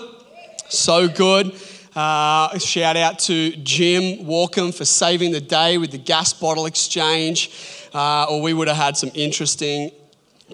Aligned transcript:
So 0.70 1.10
good. 1.10 1.54
Uh, 1.94 2.58
shout 2.58 2.96
out 2.96 3.20
to 3.20 3.52
Jim 3.58 4.26
Walkham 4.26 4.72
for 4.72 4.86
saving 4.86 5.34
the 5.34 5.42
day 5.42 5.78
with 5.78 5.92
the 5.92 5.98
gas 5.98 6.32
bottle 6.32 6.66
exchange, 6.66 7.52
uh, 7.94 8.28
or 8.30 8.42
we 8.42 8.54
would 8.54 8.70
have 8.70 8.78
had 8.78 8.96
some 8.96 9.12
interesting 9.14 9.92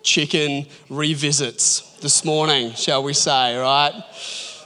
chicken 0.01 0.65
revisits 0.89 1.95
this 2.01 2.25
morning, 2.25 2.73
shall 2.73 3.03
we 3.03 3.13
say, 3.13 3.55
right? 3.55 3.93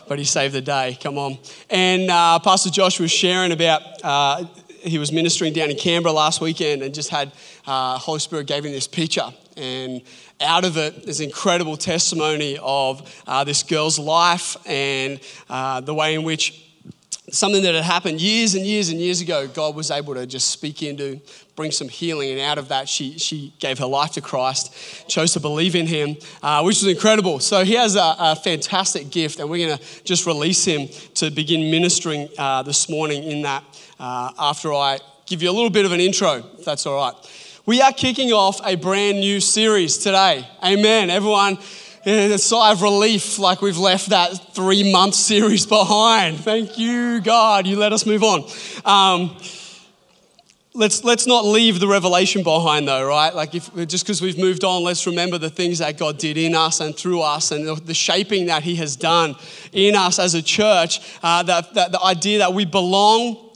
But 0.07 0.17
he 0.17 0.23
saved 0.23 0.53
the 0.53 0.61
day, 0.61 0.97
come 1.01 1.17
on. 1.17 1.39
And 1.69 2.09
uh, 2.09 2.39
Pastor 2.39 2.69
Josh 2.69 3.01
was 3.01 3.11
sharing 3.11 3.51
about, 3.51 3.81
uh, 4.01 4.45
he 4.81 4.97
was 4.97 5.11
ministering 5.11 5.51
down 5.51 5.71
in 5.71 5.75
Canberra 5.75 6.13
last 6.13 6.39
weekend 6.39 6.83
and 6.83 6.93
just 6.93 7.09
had, 7.09 7.33
uh, 7.67 7.97
Holy 7.97 8.19
Spirit 8.19 8.47
gave 8.47 8.63
him 8.63 8.71
this 8.71 8.87
picture. 8.87 9.33
And 9.57 10.01
out 10.39 10.65
of 10.65 10.77
it 10.77 11.07
is 11.07 11.19
incredible 11.19 11.77
testimony 11.77 12.57
of 12.61 13.23
uh, 13.27 13.43
this 13.43 13.63
girl's 13.63 13.99
life 13.99 14.57
and 14.65 15.19
uh, 15.49 15.81
the 15.81 15.93
way 15.93 16.15
in 16.15 16.23
which 16.23 16.67
something 17.31 17.63
that 17.63 17.73
had 17.73 17.83
happened 17.83 18.19
years 18.19 18.55
and 18.55 18.65
years 18.65 18.89
and 18.89 18.99
years 18.99 19.21
ago, 19.21 19.47
God 19.47 19.75
was 19.75 19.89
able 19.89 20.13
to 20.15 20.25
just 20.25 20.49
speak 20.49 20.83
into, 20.83 21.21
bring 21.55 21.71
some 21.71 21.87
healing. 21.87 22.31
And 22.31 22.39
out 22.39 22.57
of 22.57 22.67
that, 22.69 22.89
she, 22.89 23.17
she 23.17 23.53
gave 23.59 23.79
her 23.79 23.85
life 23.85 24.11
to 24.13 24.21
Christ, 24.21 25.07
chose 25.07 25.33
to 25.33 25.39
believe 25.39 25.75
in 25.75 25.87
Him, 25.87 26.17
uh, 26.43 26.61
which 26.61 26.81
was 26.81 26.87
incredible. 26.87 27.39
So 27.39 27.63
he 27.63 27.73
has 27.73 27.95
a, 27.95 28.15
a 28.19 28.35
fantastic 28.35 29.09
gift, 29.09 29.39
and 29.39 29.49
we're 29.49 29.65
going 29.65 29.77
to 29.77 30.03
just 30.03 30.25
release 30.25 30.65
him 30.65 30.87
to 31.15 31.31
begin 31.31 31.71
ministering 31.71 32.27
uh, 32.37 32.63
this 32.63 32.89
morning 32.89 33.23
in 33.23 33.43
that 33.43 33.63
uh, 33.99 34.31
after 34.37 34.73
I 34.73 34.99
give 35.25 35.41
you 35.41 35.49
a 35.49 35.53
little 35.53 35.69
bit 35.69 35.85
of 35.85 35.91
an 35.91 35.99
intro, 35.99 36.43
if 36.57 36.65
that's 36.65 36.85
all 36.85 36.95
right. 36.95 37.13
We 37.67 37.79
are 37.79 37.93
kicking 37.93 38.33
off 38.33 38.59
a 38.65 38.73
brand 38.73 39.19
new 39.19 39.39
series 39.39 39.99
today. 39.99 40.47
Amen. 40.63 41.11
Everyone, 41.11 41.59
it's 42.03 42.33
a 42.33 42.37
sigh 42.39 42.71
of 42.71 42.81
relief 42.81 43.37
like 43.37 43.61
we've 43.61 43.77
left 43.77 44.09
that 44.09 44.55
three 44.55 44.91
month 44.91 45.13
series 45.13 45.65
behind. 45.67 46.39
Thank 46.39 46.79
you, 46.79 47.21
God. 47.21 47.67
You 47.67 47.77
let 47.77 47.93
us 47.93 48.03
move 48.07 48.23
on. 48.23 48.45
Um, 48.83 49.37
let's, 50.73 51.03
let's 51.03 51.27
not 51.27 51.45
leave 51.45 51.79
the 51.79 51.87
revelation 51.87 52.41
behind, 52.41 52.87
though, 52.87 53.07
right? 53.07 53.35
Like, 53.35 53.53
if, 53.53 53.71
just 53.87 54.05
because 54.05 54.23
we've 54.23 54.39
moved 54.39 54.63
on, 54.63 54.83
let's 54.83 55.05
remember 55.05 55.37
the 55.37 55.51
things 55.51 55.77
that 55.77 55.99
God 55.99 56.17
did 56.17 56.39
in 56.39 56.55
us 56.55 56.79
and 56.79 56.97
through 56.97 57.21
us 57.21 57.51
and 57.51 57.67
the, 57.67 57.75
the 57.75 57.93
shaping 57.93 58.47
that 58.47 58.63
He 58.63 58.73
has 58.77 58.95
done 58.95 59.35
in 59.71 59.95
us 59.95 60.17
as 60.17 60.33
a 60.33 60.41
church. 60.41 60.99
Uh, 61.21 61.43
that, 61.43 61.75
that 61.75 61.91
the 61.91 62.01
idea 62.01 62.39
that 62.39 62.55
we 62.55 62.65
belong, 62.65 63.51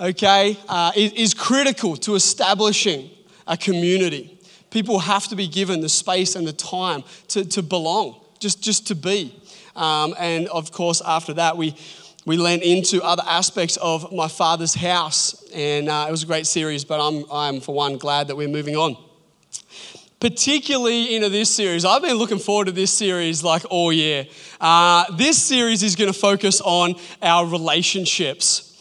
okay, 0.00 0.56
uh, 0.68 0.92
is, 0.94 1.12
is 1.14 1.34
critical 1.34 1.96
to 1.96 2.14
establishing 2.14 3.10
a 3.46 3.56
community. 3.56 4.38
People 4.70 5.00
have 5.00 5.28
to 5.28 5.36
be 5.36 5.46
given 5.46 5.80
the 5.80 5.88
space 5.88 6.34
and 6.34 6.46
the 6.46 6.52
time 6.52 7.04
to, 7.28 7.44
to 7.44 7.62
belong, 7.62 8.20
just, 8.40 8.62
just 8.62 8.86
to 8.88 8.94
be. 8.94 9.34
Um, 9.76 10.14
and 10.18 10.48
of 10.48 10.72
course, 10.72 11.02
after 11.04 11.34
that, 11.34 11.56
we, 11.56 11.76
we 12.24 12.36
lent 12.36 12.62
into 12.62 13.02
other 13.02 13.22
aspects 13.26 13.76
of 13.78 14.12
my 14.12 14.28
father's 14.28 14.74
house. 14.74 15.44
And 15.54 15.88
uh, 15.88 16.06
it 16.08 16.10
was 16.10 16.22
a 16.22 16.26
great 16.26 16.46
series, 16.46 16.84
but 16.84 17.00
I'm, 17.00 17.24
I'm, 17.30 17.60
for 17.60 17.74
one, 17.74 17.98
glad 17.98 18.28
that 18.28 18.36
we're 18.36 18.48
moving 18.48 18.76
on. 18.76 18.96
Particularly 20.20 21.16
into 21.16 21.28
this 21.28 21.52
series, 21.52 21.84
I've 21.84 22.00
been 22.00 22.14
looking 22.14 22.38
forward 22.38 22.66
to 22.66 22.72
this 22.72 22.92
series 22.92 23.42
like 23.42 23.64
all 23.70 23.92
year. 23.92 24.26
Uh, 24.60 25.04
this 25.16 25.36
series 25.42 25.82
is 25.82 25.96
going 25.96 26.12
to 26.12 26.18
focus 26.18 26.60
on 26.60 26.94
our 27.20 27.44
relationships. 27.44 28.71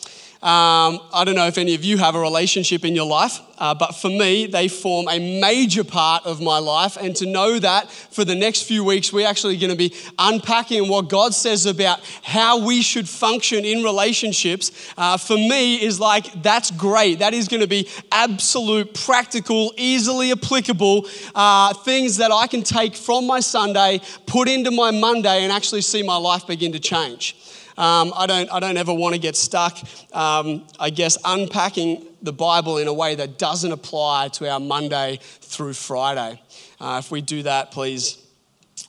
Um, 0.44 1.00
I 1.13 1.24
don't 1.24 1.35
know 1.35 1.46
if 1.46 1.59
any 1.59 1.75
of 1.75 1.84
you 1.84 2.00
have 2.00 2.16
a 2.16 2.19
relationship 2.19 2.84
in 2.84 2.96
your 2.96 3.06
life, 3.06 3.40
uh, 3.59 3.75
but 3.75 3.91
for 3.91 4.09
me, 4.09 4.47
they 4.47 4.68
form 4.68 5.07
a 5.07 5.40
major 5.40 5.84
part 5.84 6.25
of 6.25 6.41
my 6.41 6.57
life. 6.57 6.97
And 6.97 7.16
to 7.18 7.28
know 7.28 7.59
that 7.59 7.91
for 7.91 8.25
the 8.25 8.34
next 8.34 8.63
few 8.63 8.84
weeks, 8.84 9.13
we're 9.13 9.28
actually 9.28 9.56
going 9.57 9.69
to 9.69 9.78
be 9.78 9.94
unpacking 10.18 10.88
what 10.88 11.09
God 11.09 11.35
says 11.35 11.68
about 11.68 12.00
how 12.24 12.66
we 12.66 12.81
should 12.81 13.07
function 13.07 13.66
in 13.66 13.84
relationships, 13.84 14.72
uh, 14.97 15.16
for 15.18 15.35
me 15.35 15.75
is 15.75 16.00
like, 16.00 16.41
that's 16.41 16.72
great. 16.72 17.19
That 17.19 17.35
is 17.35 17.47
going 17.47 17.62
to 17.62 17.68
be 17.68 17.88
absolute, 18.12 18.96
practical, 18.96 19.73
easily 19.78 20.31
applicable 20.31 21.06
uh, 21.35 21.75
things 21.75 22.18
that 22.18 22.31
I 22.31 22.47
can 22.47 22.63
take 22.63 22.96
from 22.96 23.28
my 23.28 23.41
Sunday, 23.41 24.02
put 24.25 24.50
into 24.50 24.72
my 24.72 24.90
Monday, 24.90 25.44
and 25.44 25.52
actually 25.52 25.81
see 25.81 26.02
my 26.02 26.18
life 26.18 26.47
begin 26.47 26.72
to 26.72 26.79
change. 26.79 27.35
Um, 27.78 28.14
I, 28.16 28.28
don't, 28.28 28.52
I 28.52 28.59
don't 28.59 28.78
ever 28.78 28.94
want 28.94 29.16
to 29.16 29.20
get 29.20 29.36
stuck, 29.36 29.78
um, 30.14 30.68
I 30.80 30.90
guess, 30.90 31.18
unpacking 31.24 32.06
the 32.22 32.34
Bible 32.34 32.78
in 32.78 32.88
a 32.88 32.94
way 32.94 33.16
that 33.16 33.38
doesn't 33.38 33.72
apply 33.72 34.30
to 34.34 34.50
our 34.50 34.59
Monday 34.59 35.20
through 35.22 35.74
Friday. 35.74 36.42
Uh, 36.80 37.02
if 37.04 37.12
we 37.12 37.22
do 37.22 37.44
that, 37.44 37.72
please, 37.72 38.18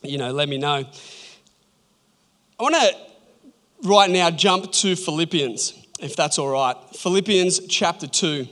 you 0.02 0.18
know, 0.18 0.32
let 0.32 0.48
me 0.48 0.58
know. 0.58 0.84
I 2.58 2.62
want 2.62 2.74
to 2.74 3.88
right 3.88 4.10
now 4.10 4.30
jump 4.30 4.72
to 4.72 4.96
Philippians, 4.96 5.74
if 6.00 6.16
that's 6.16 6.38
all 6.38 6.50
right. 6.50 6.76
Philippians 6.94 7.66
chapter 7.66 8.06
2. 8.06 8.46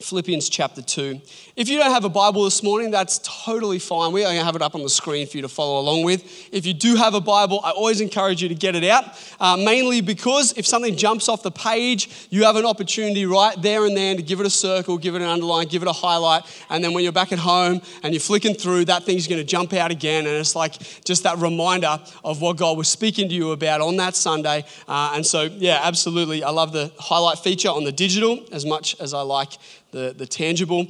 Philippians 0.00 0.48
chapter 0.48 0.82
2. 0.82 1.20
If 1.56 1.70
you 1.70 1.78
don't 1.78 1.90
have 1.90 2.04
a 2.04 2.10
Bible 2.10 2.44
this 2.44 2.62
morning, 2.62 2.90
that's 2.90 3.18
totally 3.24 3.78
fine. 3.78 4.12
We're 4.12 4.24
going 4.24 4.36
to 4.36 4.44
have 4.44 4.56
it 4.56 4.60
up 4.60 4.74
on 4.74 4.82
the 4.82 4.90
screen 4.90 5.26
for 5.26 5.38
you 5.38 5.42
to 5.42 5.48
follow 5.48 5.80
along 5.80 6.04
with. 6.04 6.52
If 6.52 6.66
you 6.66 6.74
do 6.74 6.96
have 6.96 7.14
a 7.14 7.20
Bible, 7.20 7.62
I 7.64 7.70
always 7.70 8.02
encourage 8.02 8.42
you 8.42 8.50
to 8.50 8.54
get 8.54 8.76
it 8.76 8.84
out, 8.84 9.06
uh, 9.40 9.56
mainly 9.56 10.02
because 10.02 10.52
if 10.58 10.66
something 10.66 10.94
jumps 10.98 11.30
off 11.30 11.42
the 11.42 11.50
page, 11.50 12.28
you 12.28 12.44
have 12.44 12.56
an 12.56 12.66
opportunity 12.66 13.24
right 13.24 13.56
there 13.62 13.86
and 13.86 13.96
then 13.96 14.18
to 14.18 14.22
give 14.22 14.38
it 14.38 14.44
a 14.44 14.50
circle, 14.50 14.98
give 14.98 15.14
it 15.14 15.22
an 15.22 15.28
underline, 15.28 15.66
give 15.68 15.80
it 15.80 15.88
a 15.88 15.92
highlight, 15.92 16.42
and 16.68 16.84
then 16.84 16.92
when 16.92 17.02
you're 17.02 17.10
back 17.10 17.32
at 17.32 17.38
home 17.38 17.80
and 18.02 18.12
you're 18.12 18.20
flicking 18.20 18.54
through, 18.54 18.84
that 18.84 19.04
thing's 19.04 19.26
going 19.26 19.40
to 19.40 19.46
jump 19.46 19.72
out 19.72 19.90
again, 19.90 20.26
and 20.26 20.36
it's 20.36 20.54
like 20.54 20.74
just 21.06 21.22
that 21.22 21.38
reminder 21.38 21.98
of 22.22 22.42
what 22.42 22.58
God 22.58 22.76
was 22.76 22.88
speaking 22.88 23.30
to 23.30 23.34
you 23.34 23.52
about 23.52 23.80
on 23.80 23.96
that 23.96 24.14
Sunday. 24.14 24.66
Uh, 24.86 25.12
and 25.14 25.24
so, 25.24 25.44
yeah, 25.44 25.80
absolutely. 25.82 26.44
I 26.44 26.50
love 26.50 26.72
the 26.72 26.92
highlight 26.98 27.38
feature 27.38 27.70
on 27.70 27.84
the 27.84 27.92
digital 27.92 28.44
as 28.52 28.66
much 28.66 28.94
as 29.00 29.14
I 29.14 29.22
like 29.22 29.52
the, 29.92 30.14
the 30.14 30.26
tangible. 30.26 30.88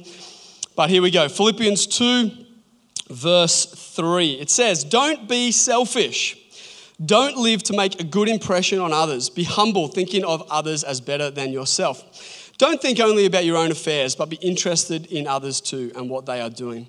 But 0.77 0.91
here 0.91 1.01
we 1.01 1.09
go 1.09 1.27
Philippians 1.27 1.87
2, 1.87 2.31
verse 3.09 3.65
3. 3.65 4.33
It 4.33 4.51
says, 4.51 4.83
Don't 4.83 5.27
be 5.27 5.51
selfish. 5.51 6.37
Don't 7.03 7.35
live 7.35 7.63
to 7.63 7.75
make 7.75 7.99
a 7.99 8.03
good 8.03 8.29
impression 8.29 8.77
on 8.77 8.93
others. 8.93 9.27
Be 9.31 9.43
humble, 9.43 9.87
thinking 9.87 10.23
of 10.23 10.47
others 10.51 10.83
as 10.83 11.01
better 11.01 11.31
than 11.31 11.51
yourself. 11.51 12.53
Don't 12.59 12.79
think 12.79 12.99
only 12.99 13.25
about 13.25 13.43
your 13.43 13.57
own 13.57 13.71
affairs, 13.71 14.15
but 14.15 14.29
be 14.29 14.35
interested 14.35 15.07
in 15.07 15.25
others 15.25 15.61
too 15.61 15.91
and 15.95 16.11
what 16.11 16.27
they 16.27 16.41
are 16.41 16.49
doing. 16.49 16.87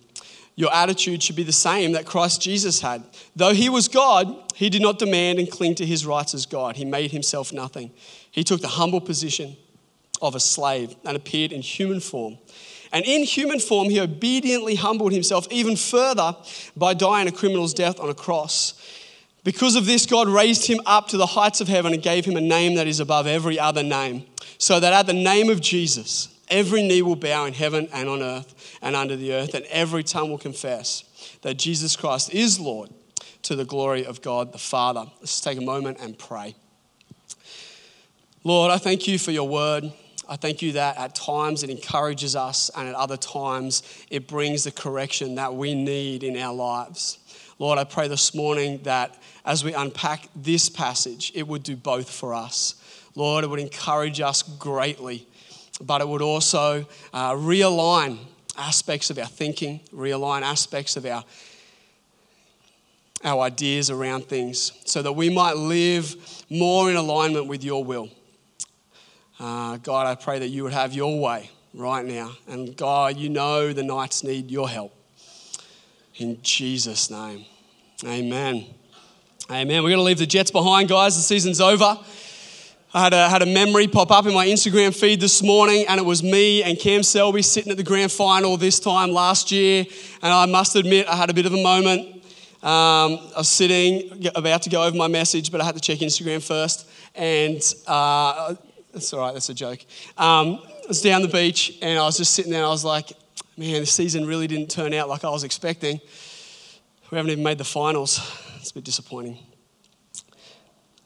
Your 0.54 0.72
attitude 0.74 1.22
should 1.22 1.36
be 1.36 1.42
the 1.42 1.50
same 1.50 1.92
that 1.92 2.04
Christ 2.04 2.42
Jesus 2.42 2.82
had. 2.82 3.02
Though 3.36 3.54
he 3.54 3.70
was 3.70 3.88
God, 3.88 4.52
he 4.54 4.68
did 4.68 4.82
not 4.82 4.98
demand 4.98 5.38
and 5.38 5.50
cling 5.50 5.76
to 5.76 5.86
his 5.86 6.04
rights 6.04 6.34
as 6.34 6.44
God. 6.44 6.76
He 6.76 6.84
made 6.84 7.10
himself 7.10 7.54
nothing. 7.54 7.90
He 8.30 8.44
took 8.44 8.60
the 8.60 8.68
humble 8.68 9.00
position 9.00 9.56
of 10.20 10.34
a 10.34 10.40
slave 10.40 10.94
and 11.06 11.16
appeared 11.16 11.52
in 11.52 11.62
human 11.62 12.00
form. 12.00 12.36
And 12.92 13.04
in 13.04 13.24
human 13.24 13.60
form, 13.60 13.90
he 13.90 14.00
obediently 14.00 14.74
humbled 14.74 15.12
himself 15.12 15.46
even 15.50 15.76
further 15.76 16.36
by 16.76 16.94
dying 16.94 17.28
a 17.28 17.32
criminal's 17.32 17.74
death 17.74 18.00
on 18.00 18.08
a 18.08 18.14
cross. 18.14 18.74
Because 19.44 19.76
of 19.76 19.86
this, 19.86 20.06
God 20.06 20.28
raised 20.28 20.66
him 20.66 20.80
up 20.84 21.08
to 21.08 21.16
the 21.16 21.26
heights 21.26 21.60
of 21.60 21.68
heaven 21.68 21.92
and 21.92 22.02
gave 22.02 22.24
him 22.24 22.36
a 22.36 22.40
name 22.40 22.74
that 22.74 22.86
is 22.86 23.00
above 23.00 23.26
every 23.26 23.58
other 23.58 23.82
name, 23.82 24.24
so 24.58 24.80
that 24.80 24.92
at 24.92 25.06
the 25.06 25.12
name 25.12 25.48
of 25.48 25.60
Jesus, 25.60 26.28
every 26.48 26.82
knee 26.82 27.02
will 27.02 27.16
bow 27.16 27.44
in 27.44 27.54
heaven 27.54 27.88
and 27.92 28.08
on 28.08 28.22
earth 28.22 28.78
and 28.82 28.96
under 28.96 29.16
the 29.16 29.32
earth, 29.32 29.54
and 29.54 29.64
every 29.66 30.02
tongue 30.02 30.30
will 30.30 30.38
confess 30.38 31.04
that 31.42 31.54
Jesus 31.54 31.96
Christ 31.96 32.32
is 32.34 32.58
Lord 32.58 32.90
to 33.42 33.54
the 33.54 33.64
glory 33.64 34.04
of 34.04 34.20
God 34.22 34.52
the 34.52 34.58
Father. 34.58 35.06
Let's 35.20 35.40
take 35.40 35.58
a 35.58 35.62
moment 35.62 35.98
and 36.00 36.18
pray. 36.18 36.54
Lord, 38.44 38.70
I 38.70 38.78
thank 38.78 39.06
you 39.06 39.18
for 39.18 39.30
your 39.30 39.48
word. 39.48 39.92
I 40.30 40.36
thank 40.36 40.60
you 40.60 40.72
that 40.72 40.98
at 40.98 41.14
times 41.14 41.62
it 41.62 41.70
encourages 41.70 42.36
us, 42.36 42.70
and 42.76 42.86
at 42.86 42.94
other 42.94 43.16
times 43.16 43.82
it 44.10 44.28
brings 44.28 44.64
the 44.64 44.70
correction 44.70 45.36
that 45.36 45.54
we 45.54 45.74
need 45.74 46.22
in 46.22 46.36
our 46.36 46.52
lives. 46.52 47.18
Lord, 47.58 47.78
I 47.78 47.84
pray 47.84 48.08
this 48.08 48.34
morning 48.34 48.80
that 48.82 49.16
as 49.46 49.64
we 49.64 49.72
unpack 49.72 50.28
this 50.36 50.68
passage, 50.68 51.32
it 51.34 51.48
would 51.48 51.62
do 51.62 51.76
both 51.76 52.10
for 52.10 52.34
us. 52.34 52.74
Lord, 53.14 53.42
it 53.42 53.46
would 53.48 53.58
encourage 53.58 54.20
us 54.20 54.42
greatly, 54.42 55.26
but 55.80 56.02
it 56.02 56.08
would 56.08 56.22
also 56.22 56.86
uh, 57.14 57.32
realign 57.32 58.18
aspects 58.56 59.08
of 59.08 59.18
our 59.18 59.26
thinking, 59.26 59.80
realign 59.94 60.42
aspects 60.42 60.96
of 60.96 61.06
our, 61.06 61.24
our 63.24 63.42
ideas 63.42 63.90
around 63.90 64.26
things, 64.26 64.72
so 64.84 65.00
that 65.00 65.12
we 65.12 65.30
might 65.30 65.56
live 65.56 66.44
more 66.50 66.90
in 66.90 66.96
alignment 66.96 67.46
with 67.46 67.64
your 67.64 67.82
will. 67.82 68.10
Uh, 69.40 69.76
God, 69.76 70.08
I 70.08 70.16
pray 70.16 70.40
that 70.40 70.48
you 70.48 70.64
would 70.64 70.72
have 70.72 70.92
your 70.92 71.20
way 71.20 71.50
right 71.72 72.04
now. 72.04 72.32
And 72.48 72.76
God, 72.76 73.16
you 73.16 73.28
know 73.28 73.72
the 73.72 73.84
Knights 73.84 74.24
need 74.24 74.50
your 74.50 74.68
help. 74.68 74.92
In 76.16 76.42
Jesus' 76.42 77.08
name. 77.08 77.44
Amen. 78.04 78.66
Amen. 79.48 79.82
We're 79.82 79.90
going 79.90 79.98
to 79.98 80.02
leave 80.02 80.18
the 80.18 80.26
Jets 80.26 80.50
behind, 80.50 80.88
guys. 80.88 81.14
The 81.14 81.22
season's 81.22 81.60
over. 81.60 81.98
I 82.92 83.02
had 83.04 83.12
a, 83.12 83.28
had 83.28 83.42
a 83.42 83.46
memory 83.46 83.86
pop 83.86 84.10
up 84.10 84.26
in 84.26 84.34
my 84.34 84.46
Instagram 84.46 84.98
feed 84.98 85.20
this 85.20 85.40
morning, 85.40 85.84
and 85.88 86.00
it 86.00 86.04
was 86.04 86.22
me 86.22 86.64
and 86.64 86.76
Cam 86.76 87.04
Selby 87.04 87.42
sitting 87.42 87.70
at 87.70 87.76
the 87.76 87.84
grand 87.84 88.10
final 88.10 88.56
this 88.56 88.80
time 88.80 89.12
last 89.12 89.52
year. 89.52 89.84
And 90.20 90.32
I 90.32 90.46
must 90.46 90.74
admit, 90.74 91.06
I 91.06 91.14
had 91.14 91.30
a 91.30 91.34
bit 91.34 91.46
of 91.46 91.52
a 91.52 91.62
moment. 91.62 92.16
Um, 92.60 93.20
I 93.36 93.38
was 93.38 93.48
sitting, 93.48 94.26
about 94.34 94.62
to 94.62 94.70
go 94.70 94.82
over 94.82 94.96
my 94.96 95.06
message, 95.06 95.52
but 95.52 95.60
I 95.60 95.64
had 95.64 95.76
to 95.76 95.80
check 95.80 95.98
Instagram 95.98 96.42
first. 96.42 96.88
And 97.14 97.62
uh, 97.86 98.56
that's 98.92 99.12
all 99.12 99.20
right, 99.20 99.32
that's 99.32 99.48
a 99.48 99.54
joke. 99.54 99.80
Um, 100.16 100.60
I 100.64 100.88
was 100.88 101.02
down 101.02 101.22
the 101.22 101.28
beach 101.28 101.78
and 101.82 101.98
I 101.98 102.02
was 102.02 102.16
just 102.16 102.34
sitting 102.34 102.52
there 102.52 102.64
I 102.64 102.68
was 102.68 102.84
like, 102.84 103.12
man, 103.56 103.80
the 103.80 103.86
season 103.86 104.26
really 104.26 104.46
didn't 104.46 104.70
turn 104.70 104.94
out 104.94 105.08
like 105.08 105.24
I 105.24 105.30
was 105.30 105.44
expecting. 105.44 106.00
We 107.10 107.16
haven't 107.16 107.30
even 107.32 107.44
made 107.44 107.58
the 107.58 107.64
finals. 107.64 108.20
It's 108.56 108.70
a 108.70 108.74
bit 108.74 108.84
disappointing. 108.84 109.38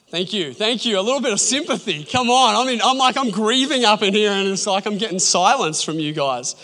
Thank 0.08 0.32
you, 0.32 0.52
thank 0.52 0.84
you. 0.84 0.98
A 0.98 1.00
little 1.00 1.20
bit 1.20 1.32
of 1.32 1.40
sympathy. 1.40 2.04
Come 2.04 2.28
on. 2.28 2.54
I 2.54 2.70
mean, 2.70 2.80
I'm 2.84 2.98
like, 2.98 3.16
I'm 3.16 3.30
grieving 3.30 3.84
up 3.84 4.02
in 4.02 4.12
here 4.12 4.30
and 4.30 4.48
it's 4.48 4.66
like 4.66 4.86
I'm 4.86 4.98
getting 4.98 5.18
silence 5.18 5.82
from 5.82 5.98
you 5.98 6.12
guys. 6.12 6.54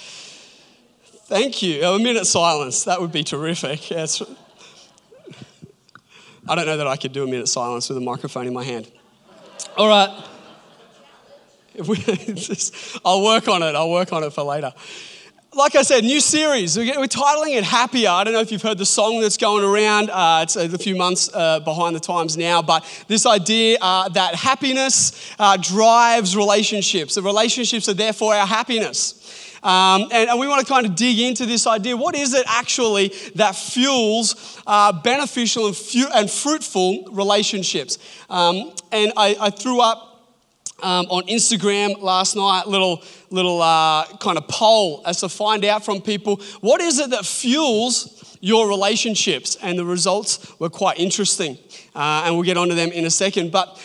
Thank 1.28 1.62
you. 1.62 1.82
A 1.84 1.98
minute 1.98 2.26
silence. 2.26 2.84
That 2.84 3.00
would 3.00 3.12
be 3.12 3.24
terrific. 3.24 3.90
Yes. 3.90 4.22
I 6.46 6.54
don't 6.54 6.66
know 6.66 6.78
that 6.78 6.86
I 6.86 6.96
could 6.96 7.12
do 7.12 7.24
a 7.24 7.26
minute 7.26 7.48
silence 7.48 7.88
with 7.88 7.98
a 7.98 8.00
microphone 8.00 8.46
in 8.46 8.54
my 8.54 8.64
hand. 8.64 8.90
All 9.76 9.88
right. 9.88 10.08
I'll 13.04 13.22
work 13.22 13.48
on 13.48 13.62
it. 13.62 13.74
I'll 13.74 13.90
work 13.90 14.12
on 14.12 14.24
it 14.24 14.32
for 14.32 14.42
later. 14.42 14.72
Like 15.54 15.76
I 15.76 15.82
said, 15.82 16.04
new 16.04 16.20
series. 16.20 16.76
We're 16.76 16.92
titling 17.06 17.56
it 17.56 17.64
Happier. 17.64 18.10
I 18.10 18.22
don't 18.22 18.34
know 18.34 18.40
if 18.40 18.52
you've 18.52 18.62
heard 18.62 18.78
the 18.78 18.86
song 18.86 19.20
that's 19.20 19.36
going 19.36 19.64
around. 19.64 20.10
Uh, 20.10 20.40
it's 20.42 20.56
a 20.56 20.76
few 20.76 20.94
months 20.94 21.30
uh, 21.32 21.60
behind 21.60 21.96
the 21.96 22.00
times 22.00 22.36
now, 22.36 22.60
but 22.60 22.84
this 23.08 23.24
idea 23.24 23.78
uh, 23.80 24.08
that 24.10 24.34
happiness 24.34 25.34
uh, 25.38 25.56
drives 25.56 26.36
relationships. 26.36 27.14
The 27.14 27.22
relationships 27.22 27.88
are 27.88 27.94
therefore 27.94 28.34
our 28.34 28.46
happiness. 28.46 29.18
Um, 29.62 30.02
and, 30.12 30.30
and, 30.30 30.38
we 30.38 30.46
want 30.46 30.64
to 30.64 30.72
kind 30.72 30.86
of 30.86 30.94
dig 30.94 31.18
into 31.18 31.44
this 31.44 31.66
idea. 31.66 31.96
What 31.96 32.14
is 32.14 32.32
it 32.34 32.44
actually 32.46 33.12
that 33.34 33.56
fuels 33.56 34.62
uh, 34.66 34.92
beneficial 34.92 35.66
and, 35.66 35.76
fu- 35.76 36.06
and, 36.14 36.30
fruitful 36.30 37.08
relationships? 37.10 37.98
Um, 38.30 38.72
and 38.92 39.12
I, 39.16 39.36
I, 39.40 39.50
threw 39.50 39.80
up 39.80 40.07
um, 40.82 41.06
on 41.06 41.26
Instagram 41.26 42.00
last 42.00 42.36
night, 42.36 42.66
little 42.66 43.02
little 43.30 43.60
uh, 43.60 44.06
kind 44.18 44.38
of 44.38 44.46
poll 44.48 45.02
as 45.04 45.20
to 45.20 45.28
find 45.28 45.64
out 45.64 45.84
from 45.84 46.00
people 46.00 46.40
what 46.60 46.80
is 46.80 46.98
it 46.98 47.10
that 47.10 47.26
fuels 47.26 48.36
your 48.40 48.68
relationships, 48.68 49.56
and 49.62 49.78
the 49.78 49.84
results 49.84 50.58
were 50.60 50.70
quite 50.70 50.98
interesting, 50.98 51.58
uh, 51.94 52.22
and 52.24 52.34
we'll 52.34 52.44
get 52.44 52.56
onto 52.56 52.74
them 52.74 52.92
in 52.92 53.04
a 53.04 53.10
second. 53.10 53.50
But 53.50 53.80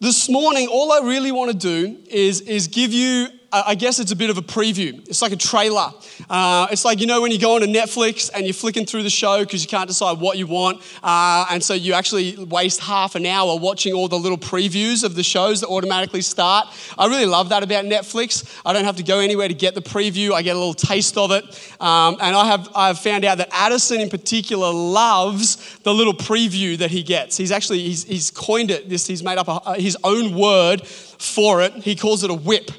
this 0.00 0.28
morning, 0.28 0.68
all 0.68 0.92
I 0.92 1.00
really 1.06 1.32
want 1.32 1.50
to 1.50 1.56
do 1.56 1.98
is 2.10 2.40
is 2.42 2.68
give 2.68 2.92
you 2.92 3.28
I 3.66 3.74
guess 3.74 3.98
it's 4.00 4.10
a 4.10 4.16
bit 4.16 4.30
of 4.30 4.38
a 4.38 4.42
preview. 4.42 5.06
It's 5.08 5.22
like 5.22 5.32
a 5.32 5.36
trailer. 5.36 5.92
Uh, 6.28 6.66
it's 6.70 6.84
like, 6.84 7.00
you 7.00 7.06
know, 7.06 7.20
when 7.20 7.30
you 7.30 7.38
go 7.38 7.54
onto 7.54 7.66
Netflix 7.66 8.30
and 8.34 8.44
you're 8.44 8.54
flicking 8.54 8.86
through 8.86 9.02
the 9.02 9.10
show 9.10 9.40
because 9.40 9.62
you 9.62 9.68
can't 9.68 9.88
decide 9.88 10.18
what 10.18 10.38
you 10.38 10.46
want. 10.46 10.82
Uh, 11.02 11.46
and 11.50 11.62
so 11.62 11.74
you 11.74 11.92
actually 11.92 12.36
waste 12.44 12.80
half 12.80 13.14
an 13.14 13.26
hour 13.26 13.56
watching 13.58 13.92
all 13.92 14.08
the 14.08 14.18
little 14.18 14.38
previews 14.38 15.04
of 15.04 15.14
the 15.14 15.22
shows 15.22 15.60
that 15.60 15.68
automatically 15.68 16.20
start. 16.20 16.66
I 16.98 17.06
really 17.06 17.26
love 17.26 17.50
that 17.50 17.62
about 17.62 17.84
Netflix. 17.84 18.60
I 18.64 18.72
don't 18.72 18.84
have 18.84 18.96
to 18.96 19.02
go 19.02 19.18
anywhere 19.20 19.48
to 19.48 19.54
get 19.54 19.74
the 19.74 19.82
preview, 19.82 20.32
I 20.32 20.42
get 20.42 20.56
a 20.56 20.58
little 20.58 20.74
taste 20.74 21.16
of 21.16 21.30
it. 21.30 21.44
Um, 21.80 22.16
and 22.20 22.34
I 22.36 22.46
have 22.46 22.68
I've 22.74 22.98
found 22.98 23.24
out 23.24 23.38
that 23.38 23.48
Addison 23.52 24.00
in 24.00 24.10
particular 24.10 24.72
loves 24.72 25.78
the 25.84 25.94
little 25.94 26.14
preview 26.14 26.76
that 26.78 26.90
he 26.90 27.02
gets. 27.02 27.36
He's 27.36 27.52
actually, 27.52 27.80
he's, 27.80 28.04
he's 28.04 28.30
coined 28.30 28.70
it, 28.70 28.88
this, 28.88 29.06
he's 29.06 29.22
made 29.22 29.38
up 29.38 29.48
a, 29.48 29.74
his 29.80 29.96
own 30.02 30.34
word 30.34 30.86
for 30.86 31.62
it. 31.62 31.72
He 31.74 31.94
calls 31.94 32.24
it 32.24 32.30
a 32.30 32.34
whip 32.34 32.70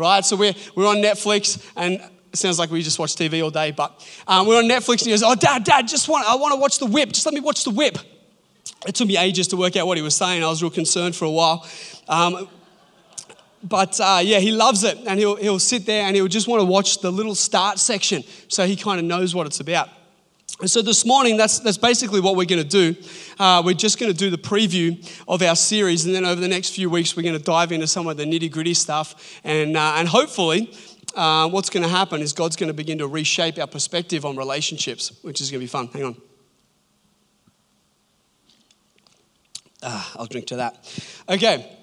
right? 0.00 0.24
So 0.24 0.36
we're, 0.36 0.54
we're 0.74 0.88
on 0.88 0.96
Netflix, 0.96 1.64
and 1.76 1.94
it 2.32 2.36
sounds 2.36 2.58
like 2.58 2.70
we 2.70 2.82
just 2.82 2.98
watch 2.98 3.14
TV 3.14 3.42
all 3.42 3.50
day, 3.50 3.70
but 3.70 4.04
um, 4.26 4.46
we're 4.46 4.58
on 4.58 4.64
Netflix, 4.64 5.02
and 5.02 5.06
he 5.06 5.10
goes, 5.10 5.22
Oh, 5.22 5.34
Dad, 5.34 5.64
Dad, 5.64 5.86
just 5.86 6.08
want, 6.08 6.26
I 6.26 6.34
want 6.36 6.54
to 6.54 6.60
watch 6.60 6.78
The 6.78 6.86
Whip. 6.86 7.10
Just 7.10 7.26
let 7.26 7.34
me 7.34 7.40
watch 7.40 7.64
The 7.64 7.70
Whip. 7.70 7.98
It 8.86 8.94
took 8.94 9.06
me 9.06 9.18
ages 9.18 9.48
to 9.48 9.56
work 9.56 9.76
out 9.76 9.86
what 9.86 9.98
he 9.98 10.02
was 10.02 10.14
saying. 10.14 10.42
I 10.42 10.48
was 10.48 10.62
real 10.62 10.70
concerned 10.70 11.14
for 11.14 11.26
a 11.26 11.30
while. 11.30 11.66
Um, 12.08 12.48
but 13.62 14.00
uh, 14.00 14.20
yeah, 14.22 14.38
he 14.38 14.52
loves 14.52 14.84
it, 14.84 14.98
and 15.06 15.18
he'll, 15.18 15.36
he'll 15.36 15.58
sit 15.58 15.84
there 15.84 16.04
and 16.04 16.16
he'll 16.16 16.28
just 16.28 16.48
want 16.48 16.60
to 16.60 16.64
watch 16.64 17.00
the 17.00 17.12
little 17.12 17.34
start 17.34 17.78
section 17.78 18.24
so 18.48 18.66
he 18.66 18.74
kind 18.74 18.98
of 18.98 19.04
knows 19.04 19.34
what 19.34 19.46
it's 19.46 19.60
about. 19.60 19.90
And 20.60 20.70
so 20.70 20.82
this 20.82 21.06
morning, 21.06 21.38
that's, 21.38 21.58
that's 21.60 21.78
basically 21.78 22.20
what 22.20 22.36
we're 22.36 22.44
going 22.44 22.62
to 22.62 22.68
do. 22.68 22.94
Uh, 23.38 23.62
we're 23.64 23.72
just 23.72 23.98
going 23.98 24.12
to 24.12 24.16
do 24.16 24.28
the 24.28 24.36
preview 24.36 25.02
of 25.26 25.40
our 25.40 25.56
series, 25.56 26.04
and 26.04 26.14
then 26.14 26.26
over 26.26 26.38
the 26.38 26.48
next 26.48 26.74
few 26.74 26.90
weeks, 26.90 27.16
we're 27.16 27.22
going 27.22 27.38
to 27.38 27.42
dive 27.42 27.72
into 27.72 27.86
some 27.86 28.06
of 28.06 28.18
the 28.18 28.24
nitty 28.24 28.50
gritty 28.52 28.74
stuff. 28.74 29.40
And, 29.42 29.74
uh, 29.74 29.94
and 29.96 30.06
hopefully, 30.06 30.70
uh, 31.14 31.48
what's 31.48 31.70
going 31.70 31.82
to 31.82 31.88
happen 31.88 32.20
is 32.20 32.34
God's 32.34 32.56
going 32.56 32.68
to 32.68 32.74
begin 32.74 32.98
to 32.98 33.06
reshape 33.06 33.58
our 33.58 33.66
perspective 33.66 34.26
on 34.26 34.36
relationships, 34.36 35.12
which 35.22 35.40
is 35.40 35.50
going 35.50 35.60
to 35.60 35.64
be 35.64 35.68
fun. 35.68 35.88
Hang 35.88 36.04
on. 36.04 36.16
Ah, 39.82 40.12
I'll 40.16 40.26
drink 40.26 40.46
to 40.48 40.56
that. 40.56 40.76
Okay. 41.26 41.74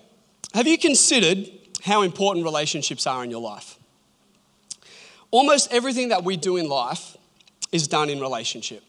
Have 0.54 0.68
you 0.68 0.78
considered 0.78 1.50
how 1.84 2.04
important 2.04 2.46
relationships 2.46 3.08
are 3.08 3.24
in 3.24 3.32
your 3.32 3.42
life? 3.42 3.80
Almost 5.32 5.74
everything 5.74 6.10
that 6.10 6.24
we 6.24 6.38
do 6.38 6.58
in 6.58 6.70
life 6.70 7.17
is 7.72 7.88
done 7.88 8.10
in 8.10 8.20
relationship. 8.20 8.84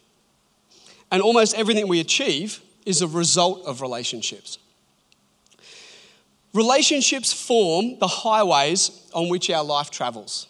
And 1.11 1.23
almost 1.23 1.54
everything 1.54 1.88
we 1.88 2.00
achieve 2.00 2.61
is 2.85 3.02
a 3.02 3.08
result 3.08 3.66
of 3.66 3.80
relationships. 3.80 4.58
Relationships 6.54 7.32
form 7.32 7.99
the 7.99 8.06
highways 8.06 9.06
on 9.12 9.28
which 9.28 9.50
our 9.50 9.64
life 9.64 9.90
travels. 9.90 10.47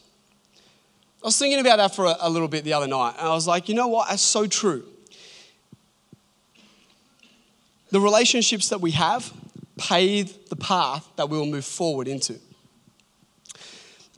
I 1.22 1.26
was 1.26 1.38
thinking 1.38 1.60
about 1.60 1.78
that 1.78 1.94
for 1.94 2.06
a, 2.06 2.16
a 2.20 2.30
little 2.30 2.46
bit 2.46 2.64
the 2.64 2.72
other 2.72 2.86
night, 2.86 3.14
and 3.18 3.26
I 3.26 3.34
was 3.34 3.46
like, 3.46 3.68
you 3.68 3.74
know 3.74 3.88
what? 3.88 4.08
That's 4.08 4.22
so 4.22 4.46
true. 4.46 4.84
The 7.90 8.00
relationships 8.00 8.68
that 8.68 8.80
we 8.80 8.92
have 8.92 9.32
pave 9.76 10.48
the 10.48 10.56
path 10.56 11.08
that 11.16 11.28
we 11.28 11.38
will 11.38 11.46
move 11.46 11.64
forward 11.64 12.06
into. 12.06 12.38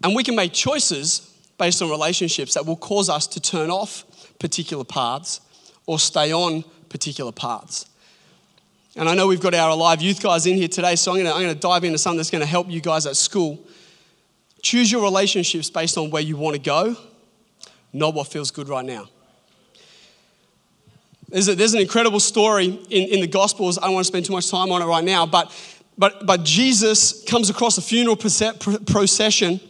And 0.02 0.14
we 0.14 0.24
can 0.24 0.34
make 0.34 0.52
choices 0.52 1.29
based 1.60 1.82
on 1.82 1.90
relationships 1.90 2.54
that 2.54 2.64
will 2.64 2.76
cause 2.76 3.10
us 3.10 3.26
to 3.28 3.38
turn 3.38 3.70
off 3.70 4.04
particular 4.38 4.82
paths 4.82 5.42
or 5.86 5.98
stay 5.98 6.32
on 6.32 6.64
particular 6.88 7.30
paths. 7.30 7.86
And 8.96 9.08
I 9.08 9.14
know 9.14 9.26
we've 9.28 9.40
got 9.40 9.54
our 9.54 9.70
Alive 9.70 10.00
Youth 10.00 10.22
guys 10.22 10.46
in 10.46 10.56
here 10.56 10.68
today, 10.68 10.96
so 10.96 11.12
I'm 11.12 11.22
going 11.22 11.48
to 11.48 11.54
dive 11.54 11.84
into 11.84 11.98
something 11.98 12.16
that's 12.16 12.30
going 12.30 12.40
to 12.40 12.46
help 12.46 12.70
you 12.70 12.80
guys 12.80 13.06
at 13.06 13.16
school. 13.16 13.60
Choose 14.62 14.90
your 14.90 15.02
relationships 15.02 15.68
based 15.68 15.98
on 15.98 16.10
where 16.10 16.22
you 16.22 16.36
want 16.36 16.56
to 16.56 16.62
go, 16.62 16.96
not 17.92 18.14
what 18.14 18.26
feels 18.28 18.50
good 18.50 18.68
right 18.68 18.84
now. 18.84 19.08
There's, 21.28 21.48
a, 21.48 21.54
there's 21.54 21.74
an 21.74 21.80
incredible 21.80 22.20
story 22.20 22.66
in, 22.66 23.08
in 23.08 23.20
the 23.20 23.28
Gospels. 23.28 23.78
I 23.78 23.82
don't 23.82 23.94
want 23.94 24.06
to 24.06 24.08
spend 24.08 24.24
too 24.24 24.32
much 24.32 24.50
time 24.50 24.72
on 24.72 24.80
it 24.80 24.86
right 24.86 25.04
now, 25.04 25.26
but, 25.26 25.52
but, 25.98 26.24
but 26.26 26.42
Jesus 26.42 27.22
comes 27.24 27.50
across 27.50 27.76
a 27.76 27.82
funeral 27.82 28.16
procession 28.16 29.60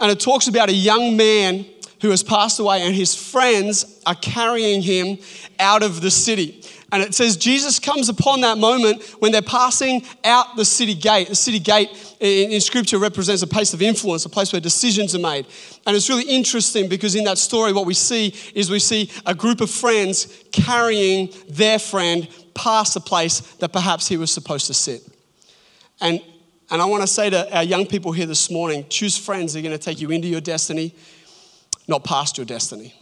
and 0.00 0.10
it 0.10 0.20
talks 0.20 0.48
about 0.48 0.68
a 0.68 0.74
young 0.74 1.16
man 1.16 1.66
who 2.00 2.10
has 2.10 2.22
passed 2.22 2.60
away, 2.60 2.82
and 2.82 2.94
his 2.94 3.14
friends 3.14 4.00
are 4.06 4.14
carrying 4.14 4.82
him 4.82 5.18
out 5.58 5.82
of 5.82 6.00
the 6.00 6.10
city. 6.10 6.62
And 6.90 7.02
it 7.02 7.14
says 7.14 7.36
Jesus 7.36 7.78
comes 7.78 8.08
upon 8.08 8.40
that 8.42 8.56
moment 8.56 9.02
when 9.18 9.30
they're 9.30 9.42
passing 9.42 10.06
out 10.24 10.56
the 10.56 10.64
city 10.64 10.94
gate. 10.94 11.28
The 11.28 11.34
city 11.34 11.58
gate 11.58 11.90
in, 12.18 12.58
scripture 12.62 12.98
represents 12.98 13.42
a 13.42 13.46
place 13.46 13.74
of 13.74 13.82
influence, 13.82 14.24
a 14.24 14.30
place 14.30 14.52
where 14.52 14.60
decisions 14.60 15.14
are 15.14 15.18
made. 15.18 15.46
And 15.86 15.94
it's 15.94 16.08
really 16.08 16.24
interesting 16.24 16.88
because 16.88 17.14
in 17.14 17.24
that 17.24 17.36
story, 17.36 17.72
what 17.72 17.84
we 17.84 17.92
see 17.92 18.34
is 18.54 18.70
we 18.70 18.78
see 18.78 19.10
a 19.26 19.34
group 19.34 19.60
of 19.60 19.70
friends 19.70 20.44
carrying 20.50 21.30
their 21.50 21.78
friend 21.78 22.26
past 22.54 22.94
the 22.94 23.00
place 23.00 23.40
that 23.56 23.72
perhaps 23.72 24.08
he 24.08 24.16
was 24.16 24.30
supposed 24.30 24.66
to 24.68 24.74
sit. 24.74 25.02
And 26.00 26.22
And 26.70 26.82
I 26.82 26.84
want 26.84 27.02
to 27.02 27.06
say 27.06 27.30
to 27.30 27.56
our 27.56 27.62
young 27.62 27.86
people 27.86 28.12
here 28.12 28.26
this 28.26 28.50
morning 28.50 28.84
choose 28.88 29.16
friends 29.16 29.52
that 29.52 29.60
are 29.60 29.62
going 29.62 29.76
to 29.76 29.82
take 29.82 30.00
you 30.00 30.10
into 30.10 30.28
your 30.28 30.40
destiny, 30.40 30.94
not 31.86 32.04
past 32.04 32.36
your 32.36 32.44
destiny. 32.44 32.94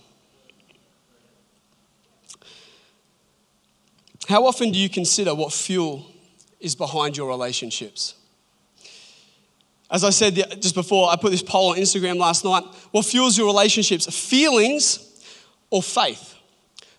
How 4.29 4.47
often 4.47 4.73
do 4.73 4.79
you 4.79 4.89
consider 4.89 5.35
what 5.35 5.53
fuel 5.53 6.07
is 6.61 6.75
behind 6.75 7.17
your 7.17 7.29
relationships? 7.29 8.15
As 9.91 10.03
I 10.03 10.11
said 10.11 10.35
just 10.61 10.75
before, 10.75 11.11
I 11.11 11.17
put 11.17 11.31
this 11.31 11.43
poll 11.43 11.71
on 11.71 11.77
Instagram 11.77 12.17
last 12.17 12.45
night. 12.45 12.65
What 12.91 13.05
fuels 13.05 13.39
your 13.39 13.47
relationships? 13.47 14.07
Feelings 14.07 15.25
or 15.71 15.83
faith? 15.83 16.35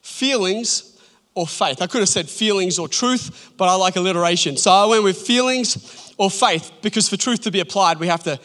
Feelings 0.02 0.97
or 1.38 1.48
faith? 1.48 1.82
I 1.82 1.88
could 1.88 2.00
have 2.00 2.10
said 2.10 2.28
feelings 2.28 2.80
or 2.80 2.88
truth, 2.88 3.54
but 3.58 3.70
I 3.70 3.76
like 3.76 3.96
alliteration. 3.96 4.58
So 4.58 4.72
I 4.72 4.86
went 4.88 5.04
with 5.04 5.18
feelings 5.18 6.14
or 6.18 6.32
faith 6.32 6.72
because 6.82 7.08
for 7.08 7.16
truth 7.16 7.42
to 7.42 7.52
be 7.52 7.60
applied, 7.60 8.00
we 8.00 8.08
have 8.08 8.24
to 8.24 8.40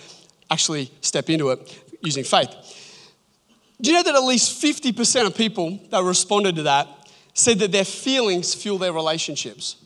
actually 0.51 0.93
step 1.01 1.31
into 1.31 1.51
it 1.51 1.59
using 2.03 2.23
faith. 2.23 2.51
Do 3.81 3.91
you 3.91 3.97
know 3.97 4.03
that 4.03 4.15
at 4.15 4.23
least 4.25 4.63
50% 4.63 5.27
of 5.27 5.35
people 5.35 5.81
that 5.91 6.03
responded 6.05 6.57
to 6.57 6.65
that 6.65 6.87
said 7.33 7.59
that 7.61 7.73
their 7.73 7.87
feelings 7.87 8.55
fuel 8.55 8.77
their 8.77 8.93
relationships? 8.93 9.77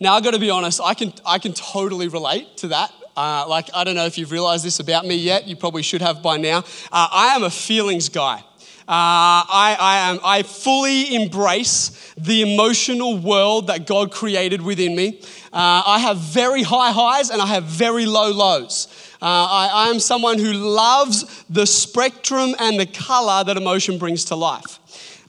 Now, 0.00 0.14
I've 0.14 0.24
got 0.24 0.34
to 0.34 0.40
be 0.40 0.50
honest, 0.50 0.80
I 0.82 0.94
can, 0.94 1.12
I 1.24 1.38
can 1.38 1.52
totally 1.52 2.08
relate 2.08 2.56
to 2.58 2.68
that. 2.68 2.90
Uh, 3.16 3.46
like, 3.48 3.70
I 3.72 3.84
don't 3.84 3.94
know 3.94 4.06
if 4.06 4.18
you've 4.18 4.32
realized 4.32 4.64
this 4.64 4.80
about 4.80 5.06
me 5.06 5.14
yet. 5.14 5.46
You 5.46 5.54
probably 5.54 5.82
should 5.82 6.02
have 6.02 6.22
by 6.22 6.38
now. 6.38 6.58
Uh, 6.90 7.08
I 7.12 7.36
am 7.36 7.44
a 7.44 7.50
feelings 7.50 8.08
guy. 8.08 8.42
Uh, 8.86 9.40
I, 9.48 9.76
I, 9.80 10.10
am, 10.10 10.20
I 10.22 10.42
fully 10.42 11.14
embrace 11.14 12.12
the 12.18 12.42
emotional 12.42 13.16
world 13.16 13.68
that 13.68 13.86
God 13.86 14.12
created 14.12 14.60
within 14.60 14.94
me. 14.94 15.20
Uh, 15.52 15.82
I 15.86 15.98
have 16.00 16.18
very 16.18 16.62
high 16.62 16.92
highs 16.92 17.30
and 17.30 17.40
I 17.40 17.46
have 17.46 17.64
very 17.64 18.04
low 18.04 18.30
lows. 18.30 18.88
Uh, 19.22 19.26
I, 19.26 19.70
I 19.72 19.88
am 19.88 20.00
someone 20.00 20.38
who 20.38 20.52
loves 20.52 21.44
the 21.48 21.66
spectrum 21.66 22.54
and 22.58 22.78
the 22.78 22.84
color 22.84 23.42
that 23.44 23.56
emotion 23.56 23.96
brings 23.96 24.26
to 24.26 24.36
life. 24.36 24.78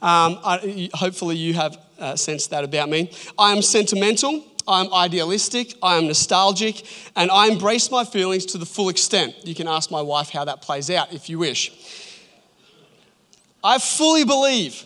Um, 0.02 0.38
I, 0.44 0.90
hopefully, 0.92 1.36
you 1.36 1.54
have 1.54 1.78
uh, 1.98 2.14
sensed 2.14 2.50
that 2.50 2.62
about 2.62 2.90
me. 2.90 3.10
I 3.38 3.52
am 3.52 3.62
sentimental. 3.62 4.44
I'm 4.68 4.92
idealistic, 4.92 5.74
I 5.80 5.96
am 5.96 6.08
nostalgic, 6.08 6.84
and 7.14 7.30
I 7.30 7.46
embrace 7.46 7.88
my 7.90 8.04
feelings 8.04 8.46
to 8.46 8.58
the 8.58 8.66
full 8.66 8.88
extent. 8.88 9.36
You 9.44 9.54
can 9.54 9.68
ask 9.68 9.92
my 9.92 10.02
wife 10.02 10.30
how 10.30 10.44
that 10.44 10.60
plays 10.60 10.90
out 10.90 11.12
if 11.12 11.28
you 11.28 11.38
wish. 11.38 11.70
I 13.62 13.78
fully 13.78 14.24
believe 14.24 14.84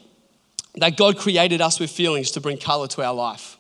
that 0.75 0.97
God 0.97 1.19
created 1.19 1.61
us 1.61 1.81
with 1.81 1.91
feelings 1.91 2.31
to 2.33 2.41
bring 2.41 2.59
color 2.59 2.87
to 2.89 3.03
our 3.03 3.15
life. 3.15 3.59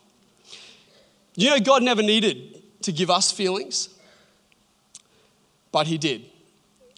You 1.34 1.50
know, 1.50 1.60
God 1.60 1.82
never 1.82 2.02
needed 2.02 2.62
to 2.82 2.92
give 2.92 3.10
us 3.10 3.30
feelings, 3.32 3.88
but 5.72 5.86
He 5.86 5.98
did. 5.98 6.24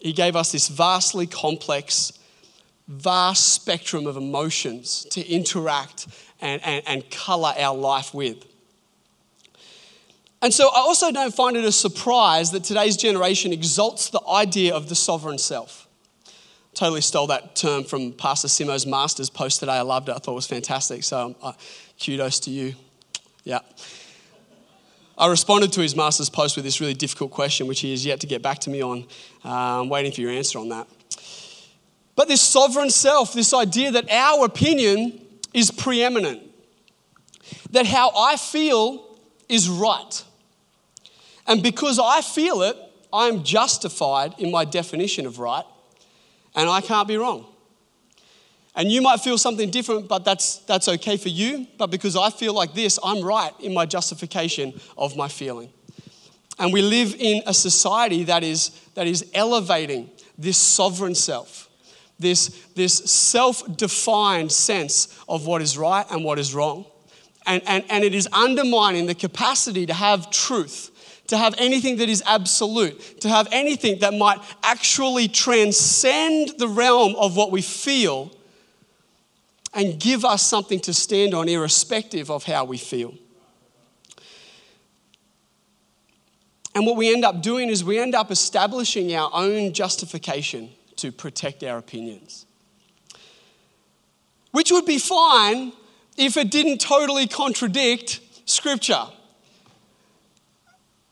He 0.00 0.12
gave 0.12 0.36
us 0.36 0.52
this 0.52 0.68
vastly 0.68 1.26
complex, 1.26 2.12
vast 2.88 3.52
spectrum 3.52 4.06
of 4.06 4.16
emotions 4.16 5.06
to 5.10 5.26
interact 5.26 6.08
and, 6.40 6.60
and, 6.64 6.82
and 6.86 7.10
color 7.10 7.54
our 7.56 7.76
life 7.76 8.12
with. 8.12 8.44
And 10.42 10.52
so 10.52 10.68
I 10.68 10.80
also 10.80 11.12
don't 11.12 11.32
find 11.32 11.56
it 11.56 11.64
a 11.64 11.70
surprise 11.70 12.50
that 12.50 12.64
today's 12.64 12.96
generation 12.96 13.52
exalts 13.52 14.10
the 14.10 14.20
idea 14.28 14.74
of 14.74 14.88
the 14.88 14.96
sovereign 14.96 15.38
self. 15.38 15.86
Totally 16.74 17.02
stole 17.02 17.26
that 17.26 17.54
term 17.54 17.84
from 17.84 18.12
Pastor 18.12 18.48
Simo's 18.48 18.86
master's 18.86 19.28
post 19.28 19.60
today. 19.60 19.72
I 19.72 19.82
loved 19.82 20.08
it. 20.08 20.12
I 20.12 20.18
thought 20.18 20.32
it 20.32 20.36
was 20.36 20.46
fantastic. 20.46 21.04
So 21.04 21.36
uh, 21.42 21.52
kudos 22.02 22.40
to 22.40 22.50
you. 22.50 22.74
Yeah. 23.44 23.60
I 25.18 25.28
responded 25.28 25.72
to 25.74 25.82
his 25.82 25.94
master's 25.94 26.30
post 26.30 26.56
with 26.56 26.64
this 26.64 26.80
really 26.80 26.94
difficult 26.94 27.30
question, 27.30 27.66
which 27.66 27.80
he 27.80 27.90
has 27.90 28.06
yet 28.06 28.20
to 28.20 28.26
get 28.26 28.42
back 28.42 28.58
to 28.60 28.70
me 28.70 28.82
on. 28.82 29.06
Uh, 29.44 29.80
I'm 29.82 29.88
waiting 29.90 30.12
for 30.12 30.22
your 30.22 30.30
answer 30.30 30.58
on 30.58 30.70
that. 30.70 30.88
But 32.16 32.28
this 32.28 32.40
sovereign 32.40 32.90
self, 32.90 33.34
this 33.34 33.52
idea 33.52 33.90
that 33.92 34.10
our 34.10 34.46
opinion 34.46 35.20
is 35.52 35.70
preeminent, 35.70 36.42
that 37.70 37.86
how 37.86 38.12
I 38.16 38.36
feel 38.36 39.18
is 39.48 39.68
right. 39.68 40.24
And 41.46 41.62
because 41.62 41.98
I 41.98 42.22
feel 42.22 42.62
it, 42.62 42.76
I'm 43.12 43.44
justified 43.44 44.34
in 44.38 44.50
my 44.50 44.64
definition 44.64 45.26
of 45.26 45.38
right, 45.38 45.64
and 46.54 46.68
I 46.68 46.80
can't 46.80 47.08
be 47.08 47.16
wrong. 47.16 47.46
And 48.74 48.90
you 48.90 49.02
might 49.02 49.20
feel 49.20 49.36
something 49.36 49.70
different, 49.70 50.08
but 50.08 50.24
that's, 50.24 50.58
that's 50.58 50.88
okay 50.88 51.16
for 51.16 51.28
you. 51.28 51.66
But 51.76 51.88
because 51.88 52.16
I 52.16 52.30
feel 52.30 52.54
like 52.54 52.72
this, 52.72 52.98
I'm 53.04 53.22
right 53.22 53.52
in 53.60 53.74
my 53.74 53.84
justification 53.84 54.80
of 54.96 55.16
my 55.16 55.28
feeling. 55.28 55.70
And 56.58 56.72
we 56.72 56.80
live 56.80 57.14
in 57.18 57.42
a 57.46 57.52
society 57.52 58.24
that 58.24 58.42
is, 58.42 58.70
that 58.94 59.06
is 59.06 59.30
elevating 59.34 60.10
this 60.38 60.56
sovereign 60.56 61.14
self, 61.14 61.68
this, 62.18 62.48
this 62.74 62.94
self 63.10 63.76
defined 63.76 64.52
sense 64.52 65.18
of 65.28 65.46
what 65.46 65.60
is 65.60 65.76
right 65.76 66.06
and 66.10 66.24
what 66.24 66.38
is 66.38 66.54
wrong. 66.54 66.86
And, 67.44 67.62
and, 67.66 67.84
and 67.90 68.04
it 68.04 68.14
is 68.14 68.28
undermining 68.32 69.06
the 69.06 69.14
capacity 69.14 69.84
to 69.86 69.94
have 69.94 70.30
truth 70.30 70.91
to 71.28 71.36
have 71.36 71.54
anything 71.58 71.96
that 71.96 72.08
is 72.08 72.22
absolute, 72.26 73.20
to 73.20 73.28
have 73.28 73.48
anything 73.52 74.00
that 74.00 74.14
might 74.14 74.38
actually 74.62 75.28
transcend 75.28 76.58
the 76.58 76.68
realm 76.68 77.14
of 77.16 77.36
what 77.36 77.50
we 77.50 77.62
feel 77.62 78.30
and 79.74 79.98
give 79.98 80.24
us 80.24 80.42
something 80.42 80.80
to 80.80 80.92
stand 80.92 81.32
on, 81.32 81.48
irrespective 81.48 82.30
of 82.30 82.44
how 82.44 82.64
we 82.64 82.76
feel. 82.76 83.14
And 86.74 86.86
what 86.86 86.96
we 86.96 87.12
end 87.12 87.24
up 87.24 87.42
doing 87.42 87.68
is 87.68 87.84
we 87.84 87.98
end 87.98 88.14
up 88.14 88.30
establishing 88.30 89.14
our 89.14 89.30
own 89.32 89.72
justification 89.72 90.70
to 90.96 91.12
protect 91.12 91.62
our 91.62 91.78
opinions. 91.78 92.46
Which 94.52 94.70
would 94.70 94.86
be 94.86 94.98
fine 94.98 95.72
if 96.16 96.36
it 96.36 96.50
didn't 96.50 96.78
totally 96.78 97.26
contradict 97.26 98.20
Scripture 98.44 99.06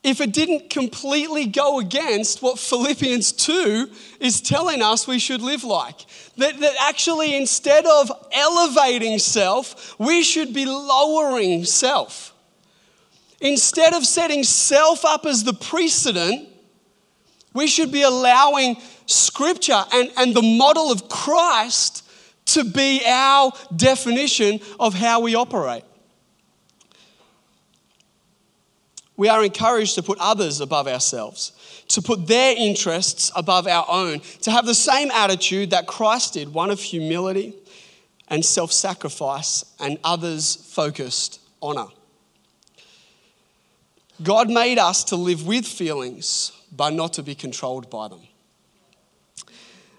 if 0.03 0.21
it 0.21 0.33
didn't 0.33 0.71
completely 0.71 1.47
go 1.47 1.79
against 1.79 2.43
what 2.43 2.59
Philippians 2.59 3.33
2 3.33 3.91
is 4.21 4.41
telling 4.41 4.81
us 4.81 5.07
we 5.07 5.19
should 5.19 5.43
live 5.43 5.63
like. 5.63 6.07
That, 6.39 6.59
that 6.61 6.75
actually, 6.81 7.37
instead 7.37 7.85
of 7.85 8.11
elevating 8.33 9.19
self, 9.19 9.99
we 9.99 10.23
should 10.23 10.55
be 10.55 10.65
lowering 10.65 11.65
self. 11.65 12.35
Instead 13.43 13.93
of 13.93 14.07
setting 14.07 14.43
self 14.43 15.05
up 15.05 15.27
as 15.27 15.45
the 15.45 15.53
precedent, 15.53 16.49
we 17.53 17.67
should 17.67 17.93
be 17.93 18.03
allowing 18.03 18.77
Scripture 19.07 19.85
and, 19.93 20.11
and 20.17 20.35
the 20.35 20.43
model 20.43 20.91
of 20.91 21.09
Christ 21.09 22.09
to 22.47 22.65
be 22.65 23.03
our 23.07 23.53
definition 23.75 24.61
of 24.79 24.95
how 24.95 25.21
we 25.21 25.35
operate. 25.35 25.85
We 29.21 29.29
are 29.29 29.45
encouraged 29.45 29.97
to 29.97 30.03
put 30.03 30.17
others 30.19 30.63
above 30.63 30.89
ourselves, 30.89 31.53
to 31.89 32.01
put 32.01 32.27
their 32.27 32.57
interests 32.57 33.31
above 33.37 33.67
our 33.67 33.85
own, 33.87 34.21
to 34.41 34.51
have 34.51 34.65
the 34.65 34.75
same 34.75 35.11
attitude 35.11 35.69
that 35.73 35.87
Christ 35.87 36.33
did 36.33 36.55
one 36.55 36.71
of 36.71 36.81
humility 36.81 37.53
and 38.29 38.43
self 38.43 38.73
sacrifice 38.73 39.63
and 39.79 39.99
others 40.05 40.57
focused 40.57 41.39
honor. 41.61 41.89
God 44.23 44.49
made 44.49 44.79
us 44.79 45.05
to 45.05 45.17
live 45.17 45.47
with 45.47 45.67
feelings, 45.67 46.53
but 46.75 46.95
not 46.95 47.13
to 47.13 47.23
be 47.23 47.35
controlled 47.35 47.91
by 47.91 48.09
them. 48.09 48.23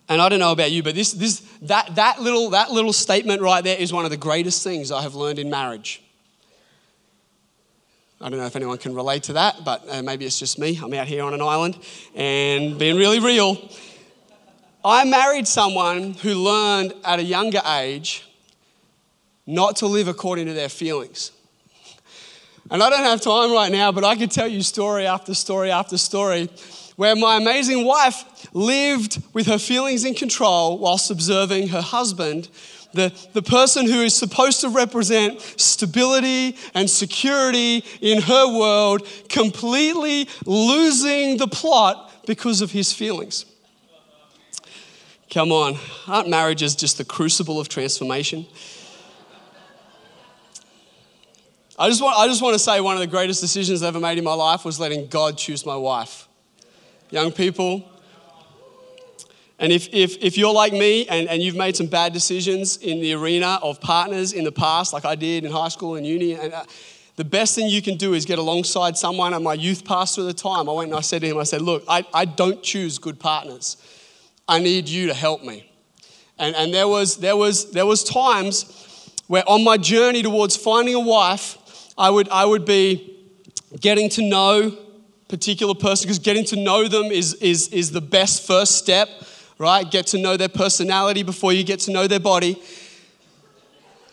And 0.10 0.20
I 0.20 0.30
don't 0.30 0.40
know 0.40 0.52
about 0.52 0.72
you, 0.72 0.82
but 0.82 0.96
this, 0.96 1.12
this, 1.12 1.42
that, 1.62 1.94
that, 1.94 2.20
little, 2.20 2.50
that 2.50 2.72
little 2.72 2.92
statement 2.92 3.44
right 3.44 3.64
there 3.64 3.78
is 3.78 3.94
one 3.94 4.04
of 4.04 4.10
the 4.10 4.18
greatest 4.18 4.64
things 4.64 4.92
I 4.92 5.04
have 5.04 5.14
learned 5.14 5.38
in 5.38 5.48
marriage. 5.48 6.02
I 8.24 8.30
don't 8.30 8.38
know 8.38 8.46
if 8.46 8.56
anyone 8.56 8.78
can 8.78 8.94
relate 8.94 9.24
to 9.24 9.34
that, 9.34 9.66
but 9.66 9.84
uh, 9.90 10.04
maybe 10.04 10.26
it's 10.26 10.38
just 10.38 10.60
me. 10.60 10.80
I'm 10.82 10.94
out 10.94 11.08
here 11.08 11.24
on 11.24 11.34
an 11.34 11.42
island 11.42 11.80
and 12.14 12.78
being 12.78 12.96
really 12.96 13.20
real. 13.20 13.58
I 14.86 15.06
married 15.06 15.48
someone 15.48 16.14
who 16.14 16.36
learned 16.36 16.94
at 17.04 17.18
a 17.18 17.24
younger 17.24 17.62
age 17.66 18.24
not 19.48 19.78
to 19.78 19.88
live 19.88 20.08
according 20.08 20.46
to 20.46 20.54
their 20.54 20.70
feelings. 20.70 21.32
And 22.70 22.84
I 22.84 22.92
don't 22.92 23.04
have 23.04 23.22
time 23.22 23.52
right 23.52 23.72
now, 23.72 23.92
but 23.92 24.04
I 24.04 24.16
could 24.16 24.30
tell 24.30 24.48
you 24.48 24.62
story 24.62 25.08
after 25.08 25.34
story 25.34 25.72
after 25.72 25.98
story 25.98 26.48
where 26.98 27.16
my 27.16 27.38
amazing 27.38 27.86
wife 27.86 28.24
lived 28.54 29.22
with 29.34 29.48
her 29.48 29.58
feelings 29.58 30.06
in 30.06 30.14
control 30.14 30.78
whilst 30.78 31.10
observing 31.10 31.70
her 31.70 31.82
husband 31.82 32.50
the, 32.94 33.14
the 33.34 33.42
person 33.42 33.86
who 33.86 34.02
is 34.02 34.14
supposed 34.14 34.62
to 34.62 34.70
represent 34.70 35.40
stability 35.42 36.58
and 36.74 36.90
security 36.90 37.84
in 38.02 38.22
her 38.22 38.48
world, 38.48 39.08
completely 39.30 40.28
losing 40.46 41.38
the 41.38 41.48
plot 41.48 42.12
because 42.26 42.62
of 42.62 42.72
his 42.72 42.92
feelings. 42.92 43.46
Come 45.30 45.52
on, 45.52 45.78
aren't 46.08 46.28
marriages 46.28 46.76
just 46.76 46.98
the 46.98 47.06
crucible 47.06 47.60
of 47.60 47.70
transformation? 47.70 48.46
I 51.80 51.88
just, 51.88 52.02
want, 52.02 52.18
I 52.18 52.28
just 52.28 52.42
want 52.42 52.54
to 52.54 52.60
say 52.60 52.80
one 52.82 52.96
of 52.96 53.00
the 53.00 53.08
greatest 53.08 53.42
decisions 53.42 53.82
I 53.82 53.88
ever 53.88 54.00
made 54.00 54.18
in 54.18 54.24
my 54.24 54.34
life 54.34 54.66
was 54.66 54.80
letting 54.80 55.08
God 55.08 55.38
choose 55.38 55.66
my 55.66 55.76
wife. 55.76 56.28
Young 57.10 57.32
people, 57.32 57.90
and 59.62 59.72
if, 59.72 59.90
if, 59.94 60.18
if 60.24 60.40
you're 60.40 60.54
like 60.54 60.74
me 60.74 61.06
and, 61.08 61.30
and 61.30 61.44
you've 61.44 61.56
made 61.56 61.76
some 61.76 61.86
bad 61.86 62.14
decisions 62.14 62.78
in 62.78 63.00
the 63.00 63.14
arena 63.14 63.60
of 63.62 63.80
partners 63.80 64.34
in 64.34 64.44
the 64.44 64.52
past, 64.52 64.92
like 64.92 65.06
I 65.06 65.14
did 65.14 65.46
in 65.46 65.52
high 65.52 65.68
school 65.68 65.96
and 65.96 66.06
uni, 66.06 66.34
and, 66.34 66.52
uh, 66.52 66.64
the 67.16 67.24
best 67.24 67.54
thing 67.54 67.68
you 67.68 67.84
can 67.84 67.96
do 67.96 68.16
is 68.16 68.26
get 68.26 68.40
alongside 68.40 68.98
someone. 68.98 69.36
And 69.36 69.44
my 69.44 69.54
youth 69.54 69.86
pastor 69.86 70.22
at 70.22 70.24
the 70.24 70.34
time, 70.34 70.68
I 70.68 70.72
went 70.72 70.90
and 70.90 70.98
I 70.98 71.02
said 71.02 71.22
to 71.22 71.28
him, 71.28 71.38
I 71.38 71.44
said, 71.44 71.62
Look, 71.62 71.84
I, 71.88 72.04
I 72.12 72.26
don't 72.26 72.64
choose 72.64 72.98
good 72.98 73.20
partners. 73.20 73.78
I 74.48 74.58
need 74.58 74.90
you 74.90 75.06
to 75.08 75.14
help 75.14 75.44
me. 75.44 75.72
And, 76.40 76.56
and 76.56 76.74
there, 76.74 76.88
was, 76.88 77.18
there, 77.18 77.38
was, 77.38 77.70
there 77.70 77.86
was 77.86 78.04
times 78.04 79.14
where 79.28 79.48
on 79.48 79.64
my 79.64 79.78
journey 79.78 80.24
towards 80.24 80.58
finding 80.58 80.96
a 80.96 81.00
wife, 81.00 81.94
I 82.00 82.10
would, 82.10 82.30
I 82.30 82.46
would 82.46 82.66
be 82.66 83.16
getting 83.80 84.10
to 84.10 84.28
know 84.28 84.76
particular 85.28 85.76
person 85.76 86.08
because 86.08 86.18
getting 86.18 86.46
to 86.46 86.56
know 86.56 86.88
them 86.88 87.06
is, 87.06 87.36
is, 87.36 87.68
is 87.68 87.92
the 87.92 88.02
best 88.02 88.48
first 88.48 88.78
step 88.80 89.08
right? 89.62 89.90
Get 89.90 90.08
to 90.08 90.18
know 90.18 90.38
their 90.38 90.50
personality 90.50 91.22
before 91.22 91.54
you 91.54 91.64
get 91.64 91.82
to 91.82 91.92
know 91.92 92.08
their 92.08 92.20
body. 92.20 92.62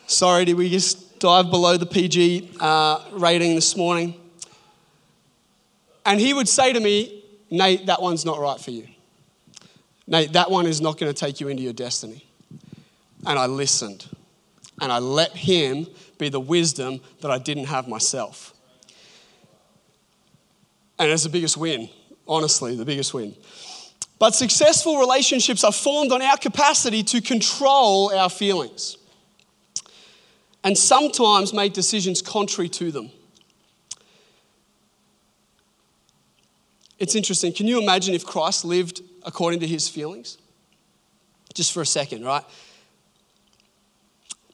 Sorry, 0.07 0.45
did 0.45 0.55
we 0.55 0.69
just 0.69 1.19
dive 1.19 1.50
below 1.50 1.78
the 1.78 1.87
PG 1.87 2.50
uh, 2.61 3.02
rating 3.12 3.55
this 3.55 3.75
morning? 3.75 4.14
And 6.05 6.21
he 6.21 6.35
would 6.35 6.49
say 6.49 6.73
to 6.73 6.81
me, 6.81 7.25
Nate, 7.50 7.87
that 7.87 8.02
one's 8.02 8.26
not 8.26 8.38
right 8.38 8.61
for 8.61 8.71
you. 8.71 8.88
Nate, 10.07 10.35
that 10.35 10.50
one 10.50 10.67
is 10.67 10.83
not 10.83 10.99
going 10.99 11.12
to 11.12 11.19
take 11.19 11.40
you 11.40 11.49
into 11.49 11.62
your 11.62 11.73
destiny. 11.73 12.26
And 13.26 13.38
I 13.38 13.47
listened. 13.47 14.07
And 14.81 14.93
I 14.93 14.99
let 14.99 15.33
him 15.33 15.87
be 16.19 16.28
the 16.28 16.40
wisdom 16.40 17.00
that 17.21 17.31
I 17.31 17.38
didn't 17.38 17.67
have 17.67 17.88
myself. 17.88 18.52
And 20.99 21.11
it's 21.11 21.23
the 21.23 21.31
biggest 21.31 21.57
win, 21.57 21.88
honestly, 22.26 22.76
the 22.76 22.85
biggest 22.85 23.14
win. 23.14 23.35
But 24.18 24.34
successful 24.34 24.98
relationships 24.98 25.62
are 25.62 25.72
formed 25.72 26.12
on 26.12 26.22
our 26.22 26.37
capacity 26.37 27.02
to 27.04 27.20
control 27.20 28.12
our 28.12 28.28
feelings 28.28 28.96
and 30.64 30.76
sometimes 30.76 31.52
make 31.52 31.72
decisions 31.72 32.20
contrary 32.20 32.68
to 32.68 32.90
them. 32.90 33.10
It's 36.98 37.14
interesting. 37.14 37.52
Can 37.52 37.68
you 37.68 37.80
imagine 37.80 38.14
if 38.14 38.26
Christ 38.26 38.64
lived 38.64 39.02
according 39.25 39.60
to 39.60 39.66
his 39.66 39.88
feelings? 39.88 40.37
Just 41.54 41.72
for 41.72 41.80
a 41.80 41.87
second, 41.87 42.25
right? 42.25 42.44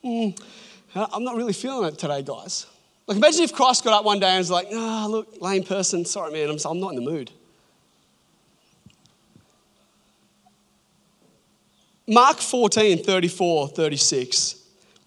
Mm, 0.05 0.39
I'm 0.95 1.25
not 1.25 1.37
really 1.37 1.55
feeling 1.55 1.89
it 1.89 1.99
today, 1.99 2.23
guys. 2.23 2.67
Like, 3.07 3.17
imagine 3.17 3.43
if 3.43 3.53
Christ 3.53 3.83
got 3.83 3.95
up 3.95 4.05
one 4.05 4.21
day 4.21 4.29
and 4.29 4.39
was 4.39 4.51
like, 4.51 4.69
ah, 4.73 5.05
oh, 5.05 5.11
look, 5.11 5.41
lame 5.41 5.63
person, 5.63 6.05
sorry, 6.05 6.33
man, 6.33 6.51
I'm, 6.51 6.59
I'm 6.65 6.81
not 6.81 6.91
in 6.91 6.97
the 6.97 7.11
mood. 7.11 7.31
Mark 12.07 12.39
14, 12.39 13.03
34, 13.03 13.69
36 13.69 14.57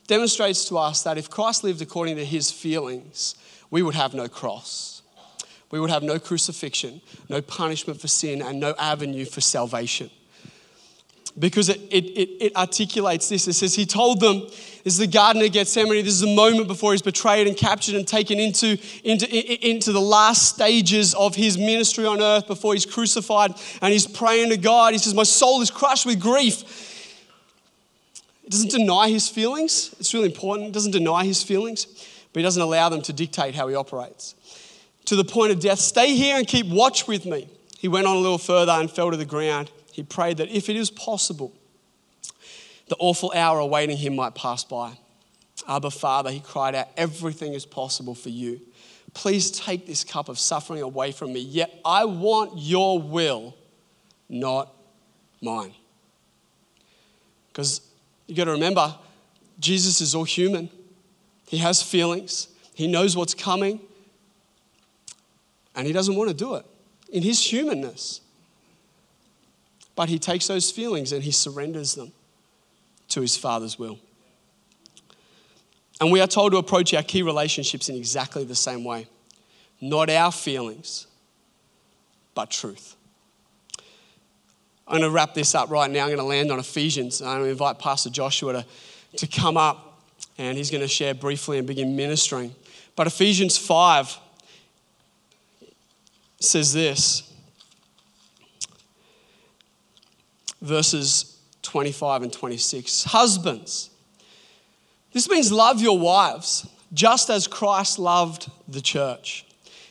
demonstrates 0.08 0.66
to 0.66 0.78
us 0.78 1.04
that 1.04 1.18
if 1.18 1.30
Christ 1.30 1.64
lived 1.64 1.82
according 1.82 2.16
to 2.16 2.26
his 2.26 2.50
feelings, 2.50 3.36
we 3.70 3.84
would 3.84 3.94
have 3.94 4.16
no 4.16 4.28
cross. 4.28 5.04
We 5.70 5.80
would 5.80 5.92
have 5.92 6.02
no 6.02 6.18
crucifixion, 6.18 7.02
no 7.30 7.42
punishment 7.42 8.02
for 8.02 8.08
sin, 8.08 8.42
and 8.42 8.60
no 8.60 8.74
avenue 8.80 9.26
for 9.26 9.42
salvation. 9.42 10.10
Because 11.40 11.70
it, 11.70 11.80
it, 11.92 12.06
it, 12.42 12.56
articulates 12.56 13.30
this. 13.30 13.48
It 13.48 13.54
says, 13.54 13.76
He 13.76 13.86
told 13.86 14.20
them, 14.20 14.40
This 14.84 14.94
is 14.94 14.98
the 14.98 15.08
Garden 15.08 15.44
of 15.44 15.52
Gethsemane. 15.52 16.04
This 16.04 16.16
is 16.16 16.22
the 16.22 16.36
moment 16.36 16.68
before 16.68 16.94
He's 16.94 17.04
betrayed 17.04 17.46
and 17.46 17.56
captured 17.56 17.94
and 17.94 18.08
taken 18.08 18.40
into, 18.40 18.80
into, 19.04 19.28
into 19.68 19.92
the 19.92 20.02
last 20.02 20.56
stages 20.56 21.14
of 21.14 21.36
His 21.36 21.58
ministry 21.58 22.06
on 22.06 22.22
earth 22.22 22.48
before 22.48 22.74
He's 22.74 22.88
crucified. 22.88 23.54
And 23.82 23.94
He's 23.94 24.08
praying 24.08 24.50
to 24.50 24.58
God. 24.58 24.94
He 24.94 24.98
says, 24.98 25.14
My 25.14 25.24
soul 25.24 25.62
is 25.62 25.70
crushed 25.70 26.08
with 26.08 26.20
grief 26.20 26.88
it 28.48 28.52
doesn't 28.52 28.72
deny 28.72 29.10
his 29.10 29.28
feelings. 29.28 29.94
It's 30.00 30.14
really 30.14 30.28
important. 30.28 30.70
It 30.70 30.72
doesn't 30.72 30.92
deny 30.92 31.26
his 31.26 31.44
feelings, 31.44 31.86
but 32.32 32.40
he 32.40 32.44
doesn't 32.44 32.62
allow 32.62 32.88
them 32.88 33.02
to 33.02 33.12
dictate 33.12 33.56
how 33.56 33.68
he 33.68 33.76
operates. 33.76 34.36
To 35.06 35.18
the 35.18 35.26
point 35.26 35.52
of 35.52 35.60
death, 35.60 35.80
stay 35.80 36.16
here 36.16 36.38
and 36.38 36.48
keep 36.48 36.66
watch 36.66 37.10
with 37.10 37.26
me. 37.26 37.50
He 37.78 37.90
went 37.90 38.08
on 38.08 38.16
a 38.16 38.20
little 38.20 38.38
further 38.38 38.72
and 38.72 38.90
fell 38.90 39.12
to 39.12 39.18
the 39.18 39.26
ground. 39.26 39.70
He 39.98 40.04
prayed 40.04 40.38
that 40.38 40.50
if 40.50 40.70
it 40.70 40.76
is 40.76 40.92
possible, 40.92 41.52
the 42.88 42.96
awful 43.00 43.34
hour 43.36 43.58
awaiting 43.58 43.98
him 43.98 44.16
might 44.16 44.36
pass 44.36 44.64
by. 44.64 44.96
Abba, 45.68 45.90
Father, 45.90 46.30
he 46.30 46.40
cried 46.40 46.76
out, 46.76 46.88
everything 46.96 47.54
is 47.56 47.66
possible 47.66 48.14
for 48.14 48.30
you. 48.30 48.62
Please 49.16 49.50
take 49.50 49.88
this 49.88 50.04
cup 50.04 50.30
of 50.30 50.38
suffering 50.38 50.84
away 50.84 51.12
from 51.12 51.34
me, 51.34 51.40
yet 51.40 51.82
I 51.84 52.06
want 52.06 52.52
your 52.58 53.02
will, 53.02 53.56
not 54.30 54.72
mine. 55.42 55.74
Because 57.48 57.82
you 58.28 58.36
got 58.36 58.46
to 58.46 58.52
remember, 58.52 58.94
Jesus 59.60 60.00
is 60.00 60.14
all 60.14 60.26
human. 60.26 60.70
He 61.48 61.58
has 61.58 61.82
feelings, 61.82 62.50
he 62.76 62.86
knows 62.86 63.18
what's 63.18 63.34
coming, 63.34 63.80
and 65.76 65.88
he 65.88 65.92
doesn't 65.92 66.16
want 66.16 66.30
to 66.30 66.36
do 66.36 66.54
it 66.54 66.68
in 67.12 67.24
his 67.24 67.44
humanness. 67.44 68.22
But 69.98 70.10
he 70.10 70.20
takes 70.20 70.46
those 70.46 70.70
feelings 70.70 71.12
and 71.12 71.24
he 71.24 71.32
surrenders 71.32 71.96
them 71.96 72.14
to 73.10 73.20
his 73.20 73.36
Father's 73.36 73.80
will. 73.80 73.98
And 76.00 76.12
we 76.12 76.22
are 76.22 76.28
told 76.28 76.52
to 76.52 76.60
approach 76.60 76.94
our 76.94 77.02
key 77.02 77.24
relationships 77.24 77.90
in 77.90 77.96
exactly 77.96 78.46
the 78.46 78.56
same 78.56 78.86
way 78.86 79.08
not 79.80 80.10
our 80.10 80.32
feelings, 80.32 81.06
but 82.34 82.50
truth. 82.50 82.96
I'm 84.88 85.00
going 85.00 85.04
to 85.04 85.12
wrap 85.12 85.36
this 85.36 85.54
up 85.54 85.70
right 85.70 85.90
now. 85.90 86.02
I'm 86.02 86.08
going 86.08 86.18
to 86.18 86.24
land 86.24 86.52
on 86.52 86.58
Ephesians. 86.58 87.22
I'm 87.22 87.40
going 87.40 87.44
to 87.44 87.50
invite 87.52 87.78
Pastor 87.78 88.10
Joshua 88.10 88.54
to, 88.54 88.66
to 89.18 89.28
come 89.28 89.56
up 89.56 90.02
and 90.40 90.58
he's 90.58 90.72
going 90.72 90.82
to 90.82 90.88
share 90.88 91.14
briefly 91.14 91.60
and 91.60 91.68
begin 91.68 91.96
ministering. 91.96 92.56
But 92.96 93.06
Ephesians 93.06 93.56
5 93.56 94.18
says 96.40 96.74
this 96.74 97.32
verses 100.62 101.40
25 101.62 102.24
and 102.24 102.34
26. 102.34 103.06
Husbands, 103.06 103.90
this 105.14 105.30
means 105.30 105.52
love 105.52 105.82
your 105.82 105.98
wives 105.98 106.68
just 106.94 107.30
as 107.30 107.48
Christ 107.48 108.00
loved 108.00 108.50
the 108.68 108.82
church. 108.82 109.46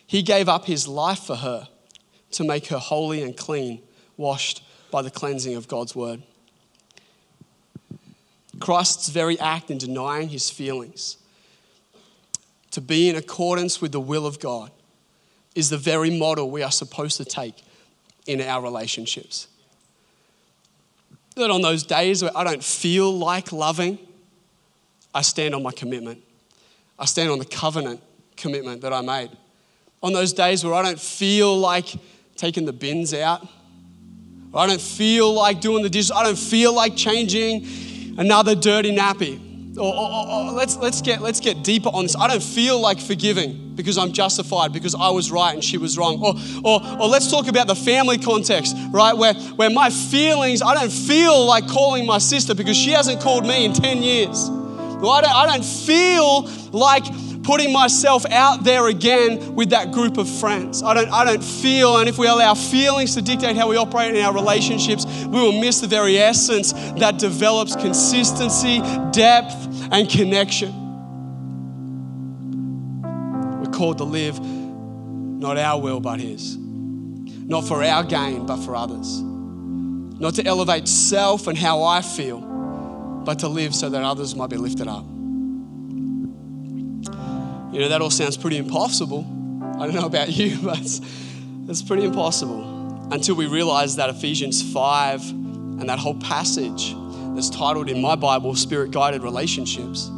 He 0.06 0.22
gave 0.22 0.48
up 0.48 0.64
his 0.64 0.86
life 0.88 1.20
for 1.20 1.36
her 1.36 1.68
to 2.32 2.44
make 2.44 2.68
her 2.68 2.78
holy 2.78 3.22
and 3.22 3.36
clean, 3.36 3.82
washed 4.16 4.62
by 4.90 5.02
the 5.02 5.10
cleansing 5.10 5.54
of 5.54 5.68
God's 5.68 5.94
word. 5.94 6.22
Christ's 8.60 9.08
very 9.08 9.38
act 9.38 9.70
in 9.70 9.78
denying 9.78 10.30
his 10.30 10.48
feelings 10.48 11.18
to 12.70 12.80
be 12.80 13.08
in 13.08 13.16
accordance 13.16 13.80
with 13.80 13.92
the 13.92 14.00
will 14.00 14.26
of 14.26 14.40
God 14.40 14.70
is 15.54 15.70
the 15.70 15.78
very 15.78 16.10
model 16.10 16.50
we 16.50 16.62
are 16.62 16.70
supposed 16.70 17.16
to 17.16 17.24
take 17.24 17.62
in 18.26 18.40
our 18.40 18.62
relationships. 18.62 19.48
That 21.36 21.50
on 21.50 21.60
those 21.60 21.82
days 21.82 22.22
where 22.22 22.36
I 22.36 22.44
don't 22.44 22.64
feel 22.64 23.12
like 23.12 23.52
loving, 23.52 23.98
I 25.14 25.20
stand 25.20 25.54
on 25.54 25.62
my 25.62 25.70
commitment. 25.70 26.22
I 26.98 27.04
stand 27.04 27.30
on 27.30 27.38
the 27.38 27.44
covenant 27.44 28.02
commitment 28.36 28.80
that 28.80 28.92
I 28.92 29.02
made. 29.02 29.30
On 30.02 30.14
those 30.14 30.32
days 30.32 30.64
where 30.64 30.72
I 30.72 30.82
don't 30.82 31.00
feel 31.00 31.56
like 31.56 31.94
taking 32.36 32.64
the 32.64 32.72
bins 32.72 33.12
out, 33.12 33.46
I 34.54 34.66
don't 34.66 34.80
feel 34.80 35.32
like 35.34 35.60
doing 35.60 35.82
the 35.82 35.90
dishes. 35.90 36.10
I 36.10 36.22
don't 36.22 36.38
feel 36.38 36.74
like 36.74 36.96
changing 36.96 37.66
another 38.18 38.54
dirty 38.54 38.96
nappy. 38.96 39.38
Or, 39.78 39.94
or, 39.94 40.28
or, 40.28 40.52
let's, 40.52 40.76
let's, 40.76 41.02
get, 41.02 41.20
let's 41.20 41.40
get 41.40 41.62
deeper 41.62 41.90
on 41.92 42.04
this. 42.04 42.16
I 42.16 42.28
don't 42.28 42.42
feel 42.42 42.80
like 42.80 42.98
forgiving 42.98 43.74
because 43.74 43.98
I'm 43.98 44.12
justified, 44.12 44.72
because 44.72 44.94
I 44.94 45.10
was 45.10 45.30
right 45.30 45.52
and 45.52 45.62
she 45.62 45.76
was 45.76 45.98
wrong. 45.98 46.22
Or, 46.22 46.34
or, 46.64 47.00
or 47.00 47.08
let's 47.08 47.30
talk 47.30 47.46
about 47.46 47.66
the 47.66 47.74
family 47.74 48.16
context, 48.16 48.74
right? 48.90 49.16
Where, 49.16 49.34
where 49.34 49.70
my 49.70 49.90
feelings, 49.90 50.62
I 50.62 50.74
don't 50.74 50.92
feel 50.92 51.44
like 51.44 51.68
calling 51.68 52.06
my 52.06 52.18
sister 52.18 52.54
because 52.54 52.76
she 52.76 52.92
hasn't 52.92 53.20
called 53.20 53.46
me 53.46 53.64
in 53.64 53.72
10 53.72 54.02
years. 54.02 54.48
Well, 54.48 55.10
I 55.10 55.20
don't, 55.20 55.34
I 55.34 55.46
don't 55.46 55.64
feel 55.64 56.48
like 56.72 57.04
putting 57.46 57.72
myself 57.72 58.26
out 58.32 58.64
there 58.64 58.88
again 58.88 59.54
with 59.54 59.70
that 59.70 59.92
group 59.92 60.18
of 60.18 60.28
friends. 60.28 60.82
I 60.82 60.94
don't, 60.94 61.08
I 61.10 61.24
don't 61.24 61.44
feel, 61.44 61.98
and 61.98 62.08
if 62.08 62.18
we 62.18 62.26
allow 62.26 62.54
feelings 62.54 63.14
to 63.14 63.22
dictate 63.22 63.56
how 63.56 63.68
we 63.68 63.76
operate 63.76 64.16
in 64.16 64.20
our 64.20 64.34
relationships, 64.34 65.06
we 65.06 65.40
will 65.40 65.60
miss 65.60 65.80
the 65.80 65.86
very 65.86 66.18
essence 66.18 66.72
that 66.72 67.20
develops 67.20 67.76
consistency, 67.76 68.80
depth, 69.12 69.54
and 69.92 70.10
connection. 70.10 70.72
We're 73.60 73.70
called 73.70 73.98
to 73.98 74.04
live 74.04 74.40
not 74.40 75.56
our 75.56 75.80
will, 75.80 76.00
but 76.00 76.18
His. 76.18 76.56
Not 76.56 77.68
for 77.68 77.84
our 77.84 78.02
gain, 78.02 78.46
but 78.46 78.56
for 78.56 78.74
others. 78.74 79.22
Not 79.22 80.34
to 80.34 80.44
elevate 80.44 80.88
self 80.88 81.46
and 81.46 81.56
how 81.56 81.84
I 81.84 82.02
feel, 82.02 82.40
but 83.24 83.38
to 83.38 83.48
live 83.48 83.72
so 83.72 83.88
that 83.88 84.02
others 84.02 84.34
might 84.34 84.50
be 84.50 84.56
lifted 84.56 84.88
up. 84.88 85.04
You 87.72 87.80
know, 87.80 87.88
that 87.88 88.00
all 88.00 88.10
sounds 88.10 88.36
pretty 88.36 88.58
impossible. 88.58 89.26
I 89.78 89.86
don't 89.86 89.94
know 89.94 90.06
about 90.06 90.28
you, 90.36 90.58
but 90.62 90.78
it's, 90.78 91.00
it's 91.68 91.82
pretty 91.82 92.04
impossible 92.04 93.08
until 93.12 93.34
we 93.34 93.46
realize 93.46 93.96
that 93.96 94.10
Ephesians 94.10 94.62
5 94.72 95.30
and 95.30 95.88
that 95.88 95.98
whole 95.98 96.18
passage 96.20 96.94
that's 97.34 97.50
titled 97.50 97.90
in 97.90 98.00
my 98.00 98.16
Bible, 98.16 98.54
Spirit 98.54 98.90
Guided 98.90 99.22
Relationships. 99.22 100.10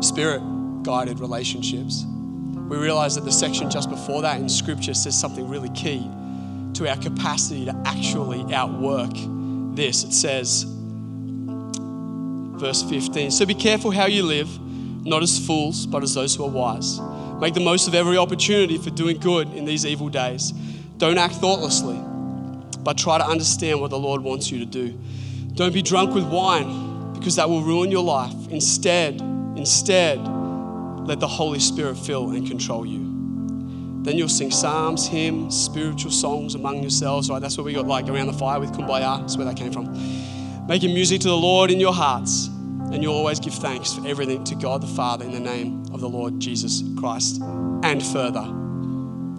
Spirit 0.00 0.42
guided 0.82 1.20
relationships. 1.20 2.04
We 2.06 2.76
realize 2.76 3.14
that 3.14 3.24
the 3.24 3.32
section 3.32 3.70
just 3.70 3.88
before 3.90 4.22
that 4.22 4.40
in 4.40 4.48
Scripture 4.48 4.94
says 4.94 5.18
something 5.18 5.48
really 5.48 5.70
key 5.70 6.08
to 6.74 6.88
our 6.88 6.96
capacity 6.96 7.64
to 7.64 7.82
actually 7.86 8.54
outwork 8.54 9.12
this. 9.74 10.04
It 10.04 10.12
says, 10.12 10.64
verse 12.58 12.82
15 12.82 13.30
So 13.30 13.46
be 13.46 13.54
careful 13.54 13.90
how 13.90 14.06
you 14.06 14.22
live, 14.22 14.48
not 15.06 15.22
as 15.22 15.38
fools, 15.44 15.86
but 15.86 16.02
as 16.02 16.14
those 16.14 16.34
who 16.34 16.44
are 16.44 16.50
wise. 16.50 17.00
Make 17.40 17.54
the 17.54 17.60
most 17.60 17.86
of 17.88 17.94
every 17.94 18.18
opportunity 18.18 18.78
for 18.78 18.90
doing 18.90 19.18
good 19.18 19.52
in 19.54 19.64
these 19.64 19.86
evil 19.86 20.08
days. 20.08 20.52
Don't 20.98 21.18
act 21.18 21.34
thoughtlessly, 21.34 21.98
but 22.80 22.96
try 22.96 23.18
to 23.18 23.26
understand 23.26 23.80
what 23.80 23.90
the 23.90 23.98
Lord 23.98 24.22
wants 24.22 24.50
you 24.50 24.58
to 24.58 24.66
do. 24.66 24.98
Don't 25.54 25.72
be 25.72 25.82
drunk 25.82 26.14
with 26.14 26.24
wine, 26.24 27.12
because 27.14 27.36
that 27.36 27.48
will 27.48 27.62
ruin 27.62 27.90
your 27.90 28.04
life. 28.04 28.34
Instead, 28.50 29.20
instead, 29.56 30.18
let 31.06 31.20
the 31.20 31.28
Holy 31.28 31.58
Spirit 31.58 31.96
fill 31.96 32.30
and 32.30 32.46
control 32.46 32.84
you. 32.86 33.04
Then 34.02 34.16
you'll 34.16 34.28
sing 34.28 34.50
psalms, 34.50 35.06
hymns, 35.08 35.60
spiritual 35.60 36.12
songs 36.12 36.54
among 36.54 36.80
yourselves, 36.80 37.28
right? 37.28 37.40
That's 37.40 37.58
what 37.58 37.64
we 37.64 37.72
got 37.72 37.86
like 37.86 38.08
around 38.08 38.28
the 38.28 38.32
fire 38.32 38.60
with 38.60 38.70
Kumbaya. 38.72 39.20
That's 39.20 39.36
where 39.36 39.44
that 39.46 39.56
came 39.56 39.72
from. 39.72 40.66
Making 40.68 40.94
music 40.94 41.20
to 41.22 41.28
the 41.28 41.36
Lord 41.36 41.70
in 41.70 41.80
your 41.80 41.92
hearts, 41.92 42.48
and 42.92 43.02
you'll 43.02 43.14
always 43.14 43.40
give 43.40 43.54
thanks 43.54 43.94
for 43.94 44.06
everything 44.06 44.44
to 44.44 44.54
God 44.54 44.82
the 44.82 44.86
Father 44.86 45.24
in 45.24 45.32
the 45.32 45.40
name 45.40 45.84
of 45.92 46.00
the 46.00 46.08
Lord 46.08 46.40
Jesus 46.40 46.82
Christ. 46.98 47.40
And 47.82 48.04
further, 48.04 48.44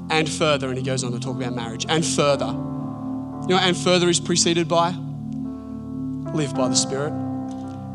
and 0.10 0.30
further, 0.30 0.70
and 0.70 0.78
he 0.78 0.84
goes 0.84 1.04
on 1.04 1.12
to 1.12 1.20
talk 1.20 1.36
about 1.36 1.54
marriage, 1.54 1.86
and 1.90 2.06
further. 2.06 2.48
You 2.48 3.56
know, 3.56 3.60
and 3.60 3.76
further 3.78 4.10
is 4.10 4.20
preceded 4.20 4.68
by 4.68 4.94
live 6.34 6.54
by 6.56 6.68
the 6.68 6.76
Spirit, 6.76 7.14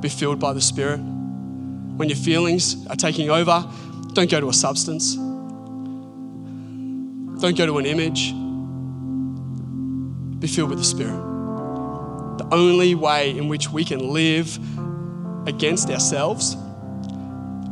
be 0.00 0.08
filled 0.08 0.40
by 0.40 0.52
the 0.52 0.60
Spirit. 0.60 0.98
When 0.98 2.08
your 2.08 2.16
feelings 2.16 2.86
are 2.88 2.96
taking 2.96 3.30
over, 3.30 3.64
don't 4.14 4.30
go 4.30 4.40
to 4.40 4.48
a 4.48 4.52
substance, 4.52 5.14
don't 7.40 7.56
go 7.56 7.66
to 7.66 7.78
an 7.78 7.86
image. 7.86 8.32
Be 10.40 10.48
filled 10.48 10.70
with 10.70 10.78
the 10.78 10.84
Spirit. 10.84 11.20
The 12.38 12.48
only 12.50 12.94
way 12.94 13.30
in 13.30 13.48
which 13.48 13.70
we 13.70 13.84
can 13.84 14.12
live 14.12 14.58
against 15.46 15.90
ourselves 15.90 16.56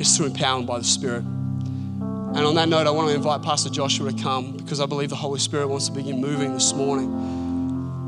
is 0.00 0.16
through 0.16 0.30
empowerment 0.30 0.66
by 0.66 0.78
the 0.78 0.84
Spirit. 0.84 1.22
And 1.22 2.46
on 2.46 2.54
that 2.54 2.68
note, 2.68 2.86
I 2.86 2.90
want 2.90 3.08
to 3.10 3.14
invite 3.14 3.42
Pastor 3.42 3.70
Joshua 3.70 4.12
to 4.12 4.22
come 4.22 4.56
because 4.56 4.80
I 4.80 4.86
believe 4.86 5.10
the 5.10 5.16
Holy 5.16 5.38
Spirit 5.38 5.68
wants 5.68 5.88
to 5.88 5.92
begin 5.92 6.20
moving 6.20 6.54
this 6.54 6.72
morning 6.72 7.10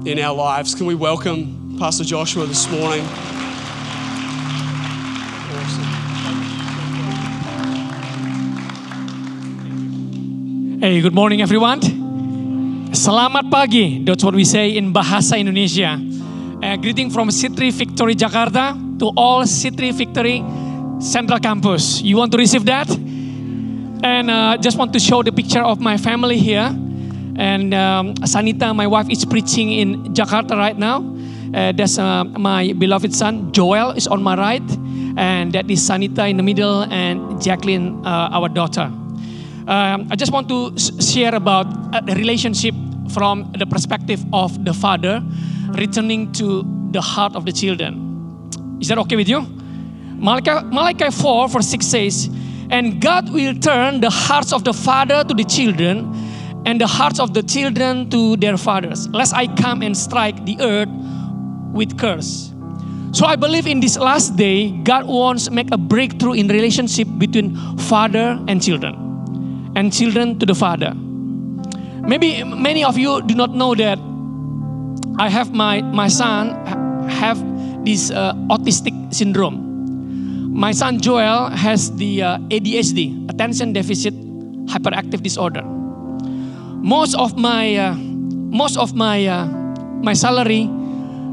in 0.07 0.19
our 0.19 0.35
lives. 0.35 0.75
Can 0.75 0.87
we 0.87 0.95
welcome 0.95 1.77
Pastor 1.79 2.05
Joshua 2.05 2.47
this 2.47 2.71
morning? 2.71 3.05
Hey, 10.81 11.01
good 11.01 11.15
morning 11.15 11.43
everyone. 11.43 11.79
Selamat 12.91 13.51
pagi. 13.51 14.03
That's 14.03 14.23
what 14.25 14.35
we 14.35 14.43
say 14.43 14.75
in 14.75 14.93
bahasa 14.93 15.39
Indonesia. 15.39 15.95
Uh, 16.63 16.77
greeting 16.77 17.11
from 17.11 17.31
C3 17.31 17.71
Victory 17.71 18.15
Jakarta 18.15 18.92
to 19.03 19.11
all 19.17 19.43
C3 19.43 19.93
Victory 19.93 20.39
Central 21.03 21.41
Campus. 21.41 22.01
You 22.01 22.17
want 22.17 22.31
to 22.31 22.39
receive 22.39 22.65
that? 22.67 22.89
And 22.89 24.31
uh, 24.31 24.57
just 24.59 24.79
want 24.79 24.93
to 24.93 25.01
show 25.01 25.25
the 25.25 25.33
picture 25.33 25.61
of 25.61 25.81
my 25.81 25.97
family 25.97 26.39
here. 26.39 26.71
And 27.35 27.75
um, 27.75 28.15
Sanita, 28.23 28.75
my 28.75 28.87
wife, 28.87 29.11
is 29.11 29.25
preaching 29.25 29.73
in 29.73 30.15
Jakarta 30.15 30.57
right 30.57 30.79
now. 30.79 31.03
Uh, 31.53 31.73
that's 31.73 31.99
uh, 31.99 32.23
my 32.25 32.73
beloved 32.79 33.13
son 33.13 33.53
Joel 33.53 33.91
is 33.91 34.07
on 34.07 34.23
my 34.23 34.37
right, 34.37 34.63
and 35.19 35.53
that 35.53 35.69
is 35.69 35.81
Sanita 35.81 36.31
in 36.31 36.37
the 36.37 36.43
middle, 36.43 36.83
and 36.85 37.43
Jacqueline, 37.43 38.07
uh, 38.07 38.31
our 38.33 38.49
daughter. 38.49 38.89
Um, 39.67 40.07
I 40.11 40.17
just 40.17 40.33
want 40.33 40.49
to 40.49 40.79
share 41.03 41.35
about 41.35 41.67
uh, 41.93 42.01
the 42.01 42.15
relationship 42.15 42.75
from 43.11 43.51
the 43.59 43.67
perspective 43.67 44.25
of 44.33 44.65
the 44.65 44.73
father 44.73 45.23
returning 45.75 46.33
to 46.35 46.65
the 46.93 47.01
heart 47.01 47.35
of 47.35 47.45
the 47.45 47.53
children. 47.53 48.02
Is 48.83 48.89
that 48.89 48.99
okay 48.99 49.15
with 49.15 49.29
you? 49.29 49.47
Malachi, 50.17 50.67
Malachi 50.67 51.09
4 51.09 51.49
verse 51.49 51.69
6 51.69 51.87
says, 51.87 52.29
And 52.69 53.01
God 53.01 53.33
will 53.33 53.55
turn 53.55 54.01
the 54.01 54.11
hearts 54.11 54.53
of 54.53 54.65
the 54.65 54.73
father 54.73 55.23
to 55.23 55.33
the 55.33 55.45
children, 55.45 56.13
and 56.67 56.81
the 56.81 56.87
hearts 56.89 57.21
of 57.21 57.33
the 57.33 57.45
children 57.45 58.11
to 58.11 58.37
their 58.37 58.57
fathers, 58.57 59.09
lest 59.11 59.35
I 59.35 59.47
come 59.55 59.83
and 59.83 59.97
strike 59.97 60.45
the 60.45 60.57
earth 60.61 60.89
with 61.73 61.97
curse. 61.97 62.53
So 63.13 63.25
I 63.25 63.37
believe 63.37 63.69
in 63.69 63.79
this 63.79 63.97
last 63.97 64.35
day, 64.35 64.71
God 64.71 65.07
wants 65.07 65.45
to 65.45 65.53
make 65.53 65.71
a 65.71 65.79
breakthrough 65.79 66.33
in 66.33 66.49
relationship 66.49 67.07
between 67.19 67.57
father 67.79 68.43
and 68.49 68.61
children, 68.61 68.97
and 69.77 69.93
children 69.93 70.41
to 70.41 70.47
the 70.47 70.57
father. 70.57 70.93
Maybe 72.03 72.43
many 72.43 72.83
of 72.83 72.99
you 72.99 73.23
do 73.23 73.37
not 73.37 73.55
know 73.55 73.77
that 73.77 73.99
I 75.21 75.29
have 75.29 75.53
my 75.53 75.83
my 75.83 76.09
son 76.09 76.51
have 77.07 77.52
this 77.85 78.11
uh, 78.11 78.35
autistic 78.49 78.95
syndrome. 79.15 79.71
My 80.53 80.73
son 80.73 81.01
Joel 81.01 81.51
has 81.51 81.91
the 81.97 82.23
uh, 82.23 82.39
ADHD, 82.53 83.29
attention 83.31 83.73
deficit 83.73 84.15
hyperactive 84.67 85.23
disorder. 85.23 85.63
Most 86.83 87.15
of 87.15 87.37
my 87.37 87.77
uh, 87.77 87.95
most 87.95 88.77
of 88.77 88.95
my 88.95 89.27
uh, 89.27 89.47
my 90.03 90.13
salary 90.13 90.69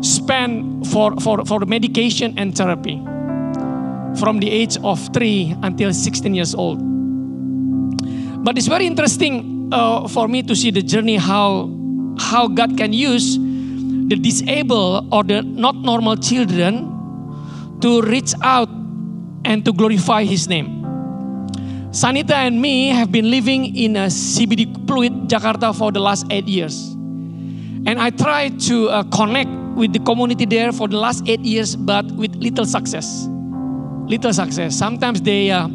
spent 0.01 0.87
for, 0.87 1.15
for, 1.19 1.43
for 1.45 1.59
medication 1.65 2.37
and 2.37 2.55
therapy 2.55 2.95
from 4.17 4.39
the 4.39 4.49
age 4.49 4.77
of 4.83 4.99
3 5.13 5.55
until 5.63 5.93
16 5.93 6.33
years 6.33 6.55
old. 6.55 6.79
But 8.43 8.57
it's 8.57 8.67
very 8.67 8.87
interesting 8.87 9.69
uh, 9.71 10.07
for 10.07 10.27
me 10.27 10.43
to 10.43 10.55
see 10.55 10.71
the 10.71 10.81
journey 10.81 11.17
how 11.17 11.69
how 12.17 12.47
God 12.47 12.77
can 12.77 12.93
use 12.93 13.37
the 14.09 14.15
disabled 14.15 15.07
or 15.13 15.23
the 15.23 15.41
not 15.41 15.75
normal 15.75 16.17
children 16.17 16.89
to 17.81 18.01
reach 18.01 18.33
out 18.41 18.69
and 19.45 19.63
to 19.63 19.71
glorify 19.71 20.23
His 20.23 20.49
name. 20.49 20.79
Sanita 21.91 22.33
and 22.33 22.61
me 22.61 22.89
have 22.89 23.11
been 23.11 23.29
living 23.31 23.75
in 23.75 23.95
a 23.95 24.07
CBD 24.07 24.65
Pluit, 24.85 25.27
Jakarta 25.27 25.75
for 25.75 25.91
the 25.91 25.99
last 25.99 26.25
eight 26.29 26.47
years. 26.47 26.93
And 27.85 27.97
I 27.97 28.09
tried 28.09 28.59
to 28.69 28.89
uh, 28.89 29.03
connect 29.09 29.49
with 29.73 29.93
the 29.93 29.99
community 29.99 30.45
there 30.45 30.71
for 30.71 30.87
the 30.87 30.97
last 30.97 31.27
eight 31.27 31.39
years, 31.41 31.75
but 31.75 32.05
with 32.11 32.35
little 32.35 32.65
success. 32.65 33.27
Little 34.05 34.33
success. 34.33 34.75
Sometimes 34.75 35.21
they 35.21 35.49
uh, 35.49 35.67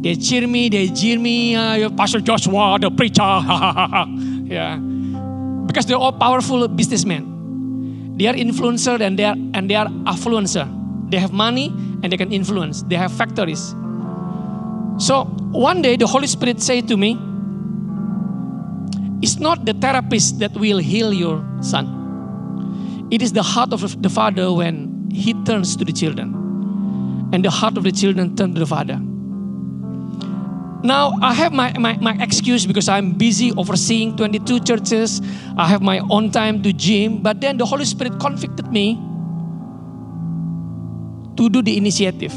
they 0.00 0.16
cheer 0.16 0.46
me, 0.46 0.68
they 0.68 0.88
jeer 0.88 1.18
me, 1.18 1.54
uh, 1.54 1.88
Pastor 1.90 2.20
Joshua, 2.20 2.78
the 2.80 2.90
preacher. 2.90 3.22
yeah, 4.44 4.76
because 5.64 5.86
they're 5.86 5.96
all 5.96 6.12
powerful 6.12 6.68
businessmen. 6.68 7.33
They 8.16 8.26
are 8.26 8.34
influencer 8.34 9.00
and 9.00 9.18
they 9.18 9.24
are 9.24 9.36
and 9.54 9.68
they 9.68 9.74
are 9.74 9.86
affluencer. 10.12 10.66
They 11.10 11.18
have 11.18 11.32
money 11.32 11.66
and 12.02 12.12
they 12.12 12.16
can 12.16 12.32
influence. 12.32 12.82
They 12.82 12.96
have 12.96 13.12
factories. 13.12 13.74
So 14.98 15.24
one 15.50 15.82
day 15.82 15.96
the 15.96 16.06
Holy 16.06 16.26
Spirit 16.26 16.62
said 16.62 16.88
to 16.88 16.96
me, 16.96 17.18
It's 19.20 19.38
not 19.38 19.64
the 19.64 19.72
therapist 19.74 20.38
that 20.38 20.52
will 20.54 20.78
heal 20.78 21.12
your 21.12 21.44
son. 21.60 23.08
It 23.10 23.22
is 23.22 23.32
the 23.32 23.42
heart 23.42 23.72
of 23.72 24.02
the 24.02 24.08
father 24.08 24.52
when 24.52 25.10
he 25.10 25.34
turns 25.44 25.76
to 25.76 25.84
the 25.84 25.92
children. 25.92 26.34
And 27.32 27.44
the 27.44 27.50
heart 27.50 27.76
of 27.76 27.84
the 27.84 27.92
children 27.92 28.36
turn 28.36 28.54
to 28.54 28.60
the 28.60 28.66
father. 28.66 29.00
Now 30.84 31.16
I 31.22 31.32
have 31.32 31.50
my, 31.54 31.72
my, 31.78 31.96
my 31.96 32.12
excuse 32.20 32.66
because 32.66 32.90
I'm 32.90 33.12
busy 33.12 33.52
overseeing 33.56 34.18
22 34.18 34.60
churches. 34.60 35.22
I 35.56 35.66
have 35.66 35.80
my 35.80 36.00
own 36.10 36.30
time 36.30 36.62
to 36.62 36.74
gym. 36.74 37.22
But 37.22 37.40
then 37.40 37.56
the 37.56 37.64
Holy 37.64 37.86
Spirit 37.86 38.20
convicted 38.20 38.70
me 38.70 39.00
to 41.38 41.48
do 41.48 41.62
the 41.62 41.78
initiative. 41.78 42.32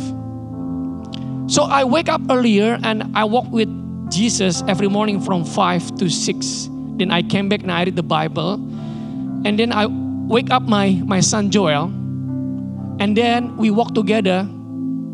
So 1.48 1.64
I 1.64 1.84
wake 1.84 2.08
up 2.08 2.22
earlier 2.30 2.80
and 2.84 3.12
I 3.18 3.26
walk 3.26 3.52
with 3.52 3.68
Jesus 4.10 4.64
every 4.70 4.88
morning 4.88 5.20
from 5.20 5.44
5 5.44 5.98
to 5.98 6.10
6. 6.10 6.70
Then 6.96 7.12
I 7.12 7.24
came 7.24 7.50
back 7.50 7.64
and 7.64 7.72
I 7.72 7.84
read 7.84 7.98
the 7.98 8.04
Bible. 8.04 8.54
And 9.44 9.60
then 9.60 9.74
I 9.74 9.88
wake 9.88 10.52
up 10.52 10.64
my, 10.64 10.92
my 11.04 11.20
son 11.20 11.52
Joel. 11.52 11.92
And 13.00 13.18
then 13.18 13.58
we 13.58 13.72
walk 13.72 13.94
together 13.94 14.48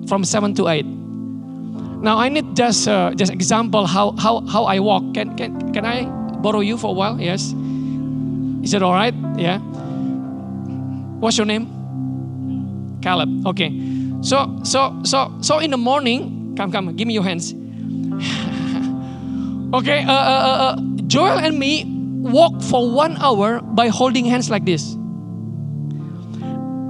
from 0.08 0.24
7 0.24 0.54
to 0.54 0.68
8. 0.68 1.03
Now 2.04 2.20
I 2.20 2.28
need 2.28 2.56
just 2.56 2.88
uh, 2.88 3.16
just 3.16 3.32
example 3.32 3.88
how, 3.88 4.12
how, 4.20 4.42
how 4.46 4.66
I 4.66 4.80
walk. 4.80 5.14
Can, 5.14 5.38
can, 5.38 5.72
can 5.72 5.86
I 5.86 6.04
borrow 6.44 6.60
you 6.60 6.78
for 6.78 6.92
a 6.92 6.94
while? 6.94 7.20
Yes. 7.20 7.56
Is 8.62 8.74
it 8.74 8.84
all 8.84 8.92
right? 8.92 9.16
Yeah. 9.38 9.60
What's 11.20 11.38
your 11.38 11.46
name? 11.48 13.00
Caleb. 13.02 13.48
Okay. 13.48 13.72
So 14.22 14.60
so 14.64 15.00
so 15.04 15.32
so 15.42 15.60
in 15.60 15.72
the 15.72 15.78
morning, 15.78 16.56
come 16.56 16.72
come, 16.72 16.94
give 16.96 17.08
me 17.08 17.14
your 17.14 17.24
hands. 17.24 17.54
Okay, 19.74 20.04
uh, 20.06 20.12
uh, 20.12 20.14
uh, 20.14 20.54
uh, 20.54 20.78
Joel 21.08 21.40
and 21.40 21.58
me 21.58 21.84
walk 22.22 22.62
for 22.62 22.92
one 22.94 23.18
hour 23.18 23.60
by 23.74 23.88
holding 23.88 24.24
hands 24.24 24.52
like 24.52 24.66
this. 24.66 24.94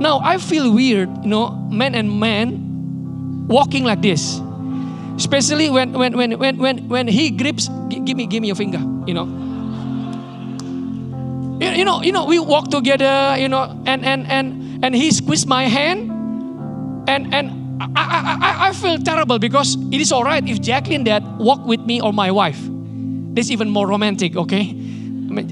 Now 0.04 0.20
I 0.20 0.36
feel 0.38 0.68
weird, 0.74 1.08
you 1.24 1.30
know, 1.32 1.56
man 1.72 1.96
and 1.96 2.12
man 2.20 2.60
walking 3.48 3.86
like 3.86 4.02
this. 4.02 4.42
Especially 5.16 5.70
when 5.70 5.94
when 5.94 6.18
when 6.18 6.40
when 6.40 6.58
when, 6.58 6.90
when 6.90 7.08
he 7.08 7.30
grips, 7.30 7.70
gi- 7.90 8.02
give 8.02 8.18
me 8.18 8.26
give 8.26 8.42
me 8.42 8.48
your 8.48 8.56
finger, 8.56 8.82
you 9.06 9.14
know. 9.14 9.26
You, 11.62 11.70
you 11.70 11.86
know, 11.86 12.02
you 12.02 12.12
know, 12.12 12.26
we 12.26 12.40
walk 12.40 12.70
together, 12.70 13.38
you 13.38 13.48
know, 13.48 13.70
and 13.86 14.04
and 14.04 14.26
and 14.28 14.84
and 14.84 14.96
he 14.96 15.12
squeezed 15.12 15.48
my 15.48 15.66
hand, 15.66 16.10
and 17.08 17.34
and 17.34 17.64
I, 17.80 18.38
I, 18.42 18.70
I, 18.70 18.74
feel 18.74 18.98
terrible 18.98 19.40
because 19.40 19.76
it 19.92 20.00
is 20.00 20.12
all 20.12 20.24
right 20.24 20.46
if 20.48 20.62
Jacqueline 20.62 21.04
that 21.06 21.24
walk 21.38 21.66
with 21.66 21.82
me 21.82 22.02
or 22.02 22.14
my 22.14 22.32
wife. 22.32 22.60
That's 23.34 23.50
even 23.50 23.70
more 23.70 23.88
romantic, 23.88 24.36
okay? 24.36 24.76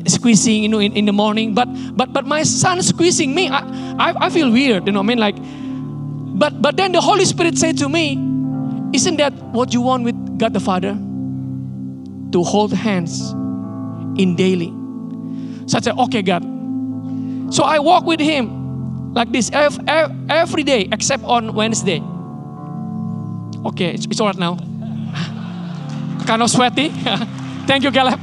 Squeezing, 0.07 0.63
you 0.63 0.69
know, 0.69 0.79
in, 0.79 0.93
in 0.93 1.05
the 1.05 1.13
morning. 1.13 1.53
But 1.53 1.67
but 1.97 2.13
but 2.13 2.25
my 2.25 2.43
son 2.43 2.81
squeezing 2.81 3.33
me, 3.33 3.49
I, 3.49 3.61
I 3.97 4.13
I 4.27 4.29
feel 4.29 4.51
weird, 4.51 4.85
you 4.85 4.93
know. 4.93 4.99
I 4.99 5.03
mean, 5.03 5.17
like, 5.17 5.35
but 6.37 6.61
but 6.61 6.77
then 6.77 6.91
the 6.91 7.01
Holy 7.01 7.25
Spirit 7.25 7.57
said 7.57 7.77
to 7.79 7.89
me, 7.89 8.30
"Isn't 8.93 9.17
that 9.17 9.33
what 9.53 9.73
you 9.73 9.81
want 9.81 10.03
with 10.03 10.15
God 10.37 10.53
the 10.53 10.59
Father? 10.59 10.93
To 12.31 12.43
hold 12.43 12.73
hands 12.73 13.31
in 14.17 14.35
daily." 14.35 14.73
So 15.67 15.79
I 15.79 16.03
"Okay, 16.03 16.21
God." 16.21 16.43
So 17.53 17.63
I 17.63 17.79
walk 17.79 18.05
with 18.05 18.19
Him 18.19 19.13
like 19.13 19.31
this 19.31 19.51
ev- 19.51 19.79
ev- 19.87 20.11
every 20.29 20.63
day 20.63 20.87
except 20.91 21.23
on 21.23 21.53
Wednesday. 21.53 22.01
Okay, 23.65 23.91
it's, 23.93 24.05
it's 24.05 24.19
all 24.19 24.27
right 24.27 24.37
now. 24.39 24.55
kind 26.25 26.41
of 26.41 26.49
sweaty. 26.49 26.89
Thank 27.67 27.83
you, 27.83 27.91
Caleb. 27.91 28.19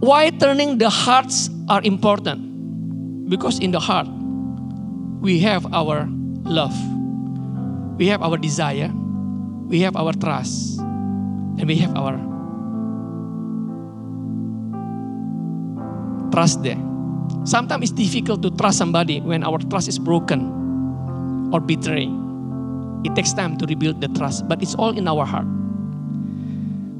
Why 0.00 0.30
turning 0.30 0.78
the 0.78 0.88
hearts 0.88 1.50
are 1.68 1.82
important? 1.82 3.28
Because 3.28 3.58
in 3.58 3.72
the 3.72 3.80
heart, 3.80 4.06
we 5.20 5.40
have 5.40 5.66
our 5.74 6.06
love, 6.46 6.74
we 7.98 8.06
have 8.08 8.22
our 8.22 8.36
desire, 8.36 8.90
we 9.68 9.80
have 9.80 9.96
our 9.96 10.12
trust, 10.12 10.78
and 10.78 11.64
we 11.66 11.76
have 11.76 11.94
our 11.96 12.16
trust 16.30 16.62
there. 16.62 16.78
Sometimes 17.44 17.90
it's 17.90 17.92
difficult 17.92 18.42
to 18.42 18.50
trust 18.50 18.78
somebody 18.78 19.20
when 19.20 19.42
our 19.42 19.58
trust 19.58 19.88
is 19.88 19.98
broken 19.98 20.52
or 21.52 21.60
betrayed. 21.60 22.10
It 23.04 23.14
takes 23.14 23.32
time 23.32 23.56
to 23.58 23.66
rebuild 23.66 24.00
the 24.00 24.08
trust, 24.08 24.48
but 24.48 24.62
it's 24.62 24.74
all 24.74 24.96
in 24.96 25.06
our 25.06 25.24
heart. 25.24 25.46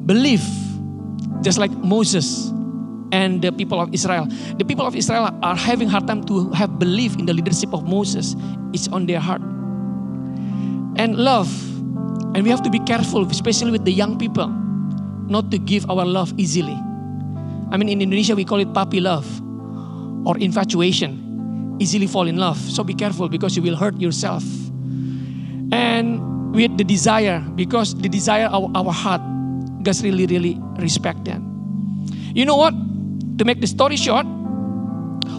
Believe, 0.06 0.44
just 1.42 1.58
like 1.58 1.70
Moses 1.70 2.52
and 3.16 3.40
the 3.40 3.50
people 3.50 3.80
of 3.80 3.88
Israel. 3.96 4.28
The 4.60 4.64
people 4.64 4.84
of 4.84 4.94
Israel 4.94 5.32
are 5.42 5.56
having 5.56 5.88
hard 5.88 6.06
time 6.06 6.22
to 6.28 6.52
have 6.52 6.78
belief 6.78 7.16
in 7.16 7.24
the 7.24 7.32
leadership 7.32 7.72
of 7.72 7.88
Moses. 7.88 8.36
It's 8.76 8.88
on 8.92 9.08
their 9.08 9.20
heart. 9.20 9.40
And 11.00 11.16
love. 11.16 11.48
And 12.36 12.44
we 12.44 12.50
have 12.52 12.62
to 12.68 12.70
be 12.70 12.80
careful, 12.80 13.24
especially 13.30 13.72
with 13.72 13.88
the 13.88 13.92
young 13.92 14.18
people, 14.18 14.48
not 15.32 15.50
to 15.50 15.58
give 15.58 15.88
our 15.88 16.04
love 16.04 16.36
easily. 16.36 16.76
I 17.72 17.80
mean, 17.80 17.88
in 17.88 18.04
Indonesia, 18.04 18.36
we 18.36 18.44
call 18.44 18.60
it 18.60 18.72
puppy 18.74 19.00
love 19.00 19.24
or 20.28 20.36
infatuation. 20.36 21.24
Easily 21.80 22.06
fall 22.06 22.28
in 22.28 22.36
love. 22.36 22.58
So 22.58 22.84
be 22.84 22.94
careful 22.94 23.28
because 23.28 23.56
you 23.56 23.62
will 23.62 23.76
hurt 23.76 23.96
yourself. 23.96 24.44
And 25.72 26.20
with 26.54 26.76
the 26.76 26.84
desire, 26.84 27.40
because 27.56 27.96
the 27.96 28.08
desire 28.08 28.46
of 28.52 28.76
our 28.76 28.92
heart, 28.92 29.20
God's 29.82 30.04
really, 30.04 30.26
really 30.26 30.60
respect 30.78 31.24
that. 31.24 31.40
You 32.36 32.44
know 32.44 32.56
what? 32.56 32.74
To 33.38 33.44
make 33.44 33.60
the 33.60 33.66
story 33.66 33.96
short, 33.96 34.26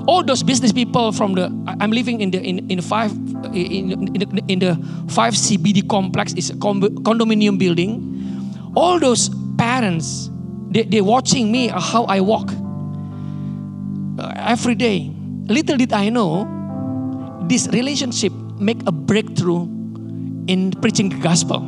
all 0.07 0.23
those 0.23 0.43
business 0.43 0.71
people 0.71 1.11
from 1.11 1.33
the 1.33 1.51
I'm 1.79 1.91
living 1.91 2.21
in 2.21 2.31
the 2.31 2.39
in, 2.41 2.69
in 2.69 2.81
five 2.81 3.11
in, 3.53 3.91
in, 4.15 4.19
the, 4.19 4.43
in 4.47 4.59
the 4.59 4.75
five 5.09 5.33
CBD 5.33 5.87
complex 5.87 6.33
is 6.33 6.49
a 6.49 6.53
condominium 6.53 7.57
building. 7.57 8.13
All 8.75 8.99
those 8.99 9.29
parents, 9.57 10.29
they 10.69 10.83
they 10.83 11.01
watching 11.01 11.51
me 11.51 11.69
uh, 11.69 11.79
how 11.79 12.05
I 12.05 12.21
walk 12.21 12.51
uh, 14.19 14.33
every 14.35 14.75
day. 14.75 15.11
Little 15.47 15.77
did 15.77 15.93
I 15.93 16.09
know, 16.09 16.45
this 17.47 17.67
relationship 17.69 18.33
make 18.59 18.77
a 18.85 18.91
breakthrough 18.91 19.63
in 20.47 20.71
preaching 20.81 21.09
the 21.09 21.17
gospel. 21.17 21.59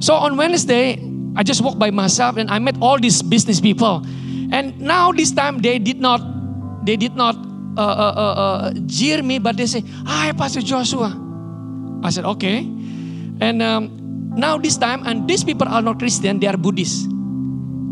So 0.00 0.14
on 0.14 0.36
Wednesday, 0.36 1.02
I 1.34 1.42
just 1.42 1.60
walked 1.60 1.78
by 1.78 1.90
myself 1.90 2.36
and 2.36 2.50
I 2.50 2.58
met 2.58 2.76
all 2.80 2.98
these 2.98 3.22
business 3.22 3.60
people. 3.60 4.04
And 4.50 4.80
now 4.80 5.12
this 5.12 5.32
time 5.32 5.58
they 5.58 5.78
did 5.78 6.00
not, 6.00 6.20
they 6.84 6.96
did 6.96 7.14
not 7.14 7.36
uh, 7.76 7.80
uh, 7.80 8.14
uh, 8.16 8.34
uh, 8.34 8.72
jeer 8.86 9.22
me, 9.22 9.38
but 9.38 9.56
they 9.56 9.66
say, 9.66 9.84
"Hi, 10.06 10.32
Pastor 10.32 10.60
Joshua." 10.60 11.14
I 12.02 12.10
said, 12.10 12.24
"Okay." 12.24 12.66
And 13.40 13.62
um, 13.62 13.92
now 14.34 14.58
this 14.58 14.76
time, 14.76 15.06
and 15.06 15.28
these 15.28 15.44
people 15.44 15.68
are 15.68 15.82
not 15.82 15.98
Christian; 15.98 16.40
they 16.40 16.48
are 16.48 16.56
Buddhists. 16.56 17.06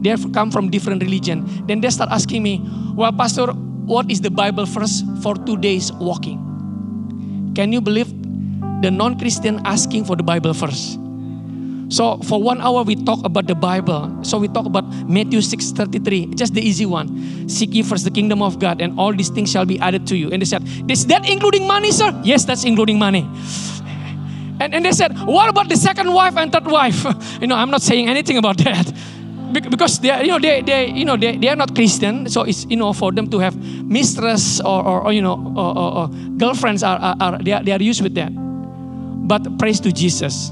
They 0.02 0.10
have 0.10 0.26
come 0.32 0.50
from 0.50 0.70
different 0.70 1.02
religion. 1.02 1.46
Then 1.66 1.80
they 1.80 1.90
start 1.90 2.10
asking 2.10 2.42
me, 2.42 2.58
"Well, 2.98 3.12
Pastor, 3.12 3.52
what 3.86 4.10
is 4.10 4.20
the 4.20 4.30
Bible 4.30 4.66
verse 4.66 5.06
for 5.22 5.38
two 5.38 5.56
days 5.56 5.92
walking?" 6.02 6.42
Can 7.54 7.72
you 7.72 7.80
believe 7.80 8.10
the 8.82 8.90
non-Christian 8.90 9.62
asking 9.64 10.04
for 10.04 10.16
the 10.16 10.22
Bible 10.22 10.52
verse? 10.52 10.98
So 11.88 12.18
for 12.18 12.42
one 12.42 12.60
hour 12.60 12.82
we 12.82 12.96
talk 12.96 13.24
about 13.24 13.46
the 13.46 13.54
Bible. 13.54 14.10
So 14.22 14.38
we 14.38 14.48
talk 14.48 14.66
about 14.66 14.84
Matthew 15.06 15.38
6:33, 15.38 16.34
just 16.34 16.54
the 16.54 16.60
easy 16.60 16.86
one. 16.86 17.48
Seek 17.48 17.74
ye 17.74 17.82
first 17.82 18.04
the 18.04 18.10
kingdom 18.10 18.42
of 18.42 18.58
God, 18.58 18.80
and 18.82 18.98
all 18.98 19.14
these 19.14 19.30
things 19.30 19.50
shall 19.50 19.64
be 19.64 19.78
added 19.78 20.06
to 20.08 20.16
you. 20.16 20.30
And 20.32 20.42
they 20.42 20.46
said, 20.46 20.66
Is 20.90 21.06
that 21.06 21.28
including 21.28 21.66
money, 21.66 21.92
sir? 21.92 22.10
Yes, 22.24 22.44
that's 22.44 22.64
including 22.64 22.98
money. 22.98 23.28
And, 24.58 24.74
and 24.74 24.84
they 24.84 24.92
said, 24.92 25.14
What 25.26 25.48
about 25.48 25.68
the 25.68 25.76
second 25.76 26.12
wife 26.12 26.36
and 26.36 26.50
third 26.50 26.66
wife? 26.66 27.06
you 27.40 27.46
know, 27.46 27.54
I'm 27.54 27.70
not 27.70 27.82
saying 27.82 28.08
anything 28.08 28.36
about 28.36 28.58
that. 28.58 28.90
Because 29.52 30.00
they, 30.00 30.10
are, 30.10 30.22
you 30.22 30.32
know, 30.32 30.40
they, 30.40 30.60
they, 30.60 30.90
you 30.90 31.04
know, 31.04 31.16
they, 31.16 31.36
they 31.36 31.48
are 31.48 31.56
not 31.56 31.74
Christian, 31.74 32.28
so 32.28 32.42
it's, 32.42 32.66
you 32.66 32.76
know, 32.76 32.92
for 32.92 33.12
them 33.12 33.30
to 33.30 33.38
have 33.38 33.56
mistress 33.56 34.60
or, 34.60 34.84
or, 34.84 35.00
or 35.06 35.12
you 35.12 35.22
know, 35.22 35.38
or, 35.56 35.78
or, 35.78 35.96
or 35.98 36.08
girlfriends 36.36 36.82
are, 36.82 36.98
are, 36.98 37.16
are 37.20 37.38
they, 37.38 37.52
are, 37.52 37.62
they 37.62 37.72
are 37.72 37.80
used 37.80 38.02
with 38.02 38.14
that. 38.16 38.32
But 38.34 39.56
praise 39.58 39.78
to 39.80 39.92
Jesus 39.92 40.50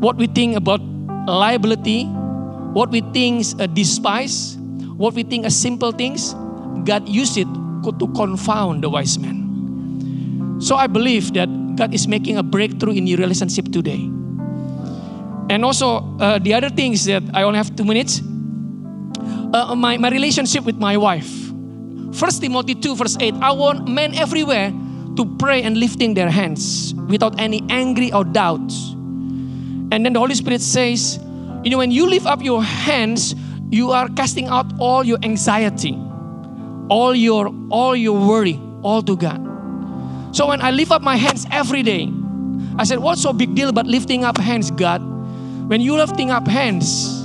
what 0.00 0.16
we 0.16 0.26
think 0.26 0.56
about 0.56 0.80
liability, 1.26 2.04
what 2.74 2.90
we 2.90 3.00
think 3.12 3.44
a 3.58 3.66
despise, 3.66 4.56
what 4.96 5.14
we 5.14 5.22
think 5.22 5.46
as 5.46 5.56
simple 5.56 5.92
things, 5.92 6.34
God 6.84 7.08
used 7.08 7.36
it 7.38 7.48
to 7.84 8.06
confound 8.16 8.82
the 8.82 8.88
wise 8.88 9.18
man. 9.18 10.60
So 10.60 10.76
I 10.76 10.86
believe 10.86 11.34
that 11.34 11.48
God 11.76 11.92
is 11.92 12.08
making 12.08 12.38
a 12.38 12.42
breakthrough 12.42 12.92
in 12.94 13.06
your 13.06 13.18
relationship 13.18 13.70
today. 13.70 14.08
And 15.50 15.64
also, 15.64 16.16
uh, 16.18 16.38
the 16.38 16.54
other 16.54 16.70
thing 16.70 16.92
is 16.92 17.04
that 17.04 17.22
I 17.34 17.42
only 17.42 17.58
have 17.58 17.76
two 17.76 17.84
minutes. 17.84 18.20
Uh, 19.52 19.74
my, 19.76 19.98
my 19.98 20.08
relationship 20.08 20.64
with 20.64 20.76
my 20.76 20.96
wife. 20.96 21.30
First 22.14 22.40
Timothy 22.40 22.74
2, 22.74 22.96
verse 22.96 23.16
8. 23.20 23.34
I 23.42 23.52
want 23.52 23.88
men 23.88 24.14
everywhere 24.14 24.72
to 25.16 25.36
pray 25.38 25.62
and 25.62 25.76
lifting 25.76 26.14
their 26.14 26.30
hands 26.30 26.94
without 27.08 27.38
any 27.38 27.62
angry 27.68 28.12
or 28.12 28.24
doubts. 28.24 28.93
And 29.92 30.04
then 30.04 30.12
the 30.12 30.18
Holy 30.18 30.34
Spirit 30.34 30.60
says, 30.60 31.18
you 31.62 31.70
know, 31.70 31.78
when 31.78 31.90
you 31.90 32.08
lift 32.08 32.26
up 32.26 32.42
your 32.42 32.62
hands, 32.62 33.34
you 33.70 33.90
are 33.90 34.08
casting 34.10 34.48
out 34.48 34.66
all 34.78 35.04
your 35.04 35.18
anxiety, 35.22 35.94
all 36.88 37.14
your 37.14 37.52
all 37.70 37.96
your 37.96 38.18
worry, 38.18 38.60
all 38.82 39.02
to 39.02 39.16
God. 39.16 39.40
So 40.34 40.48
when 40.48 40.60
I 40.60 40.70
lift 40.70 40.90
up 40.90 41.02
my 41.02 41.16
hands 41.16 41.46
every 41.50 41.82
day, 41.82 42.10
I 42.76 42.84
said, 42.84 42.98
what's 42.98 43.22
so 43.22 43.32
big 43.32 43.54
deal 43.54 43.68
about 43.68 43.86
lifting 43.86 44.24
up 44.24 44.36
hands, 44.36 44.70
God? 44.70 45.00
When 45.68 45.80
you 45.80 45.96
lifting 45.96 46.30
up 46.30 46.46
hands, 46.46 47.24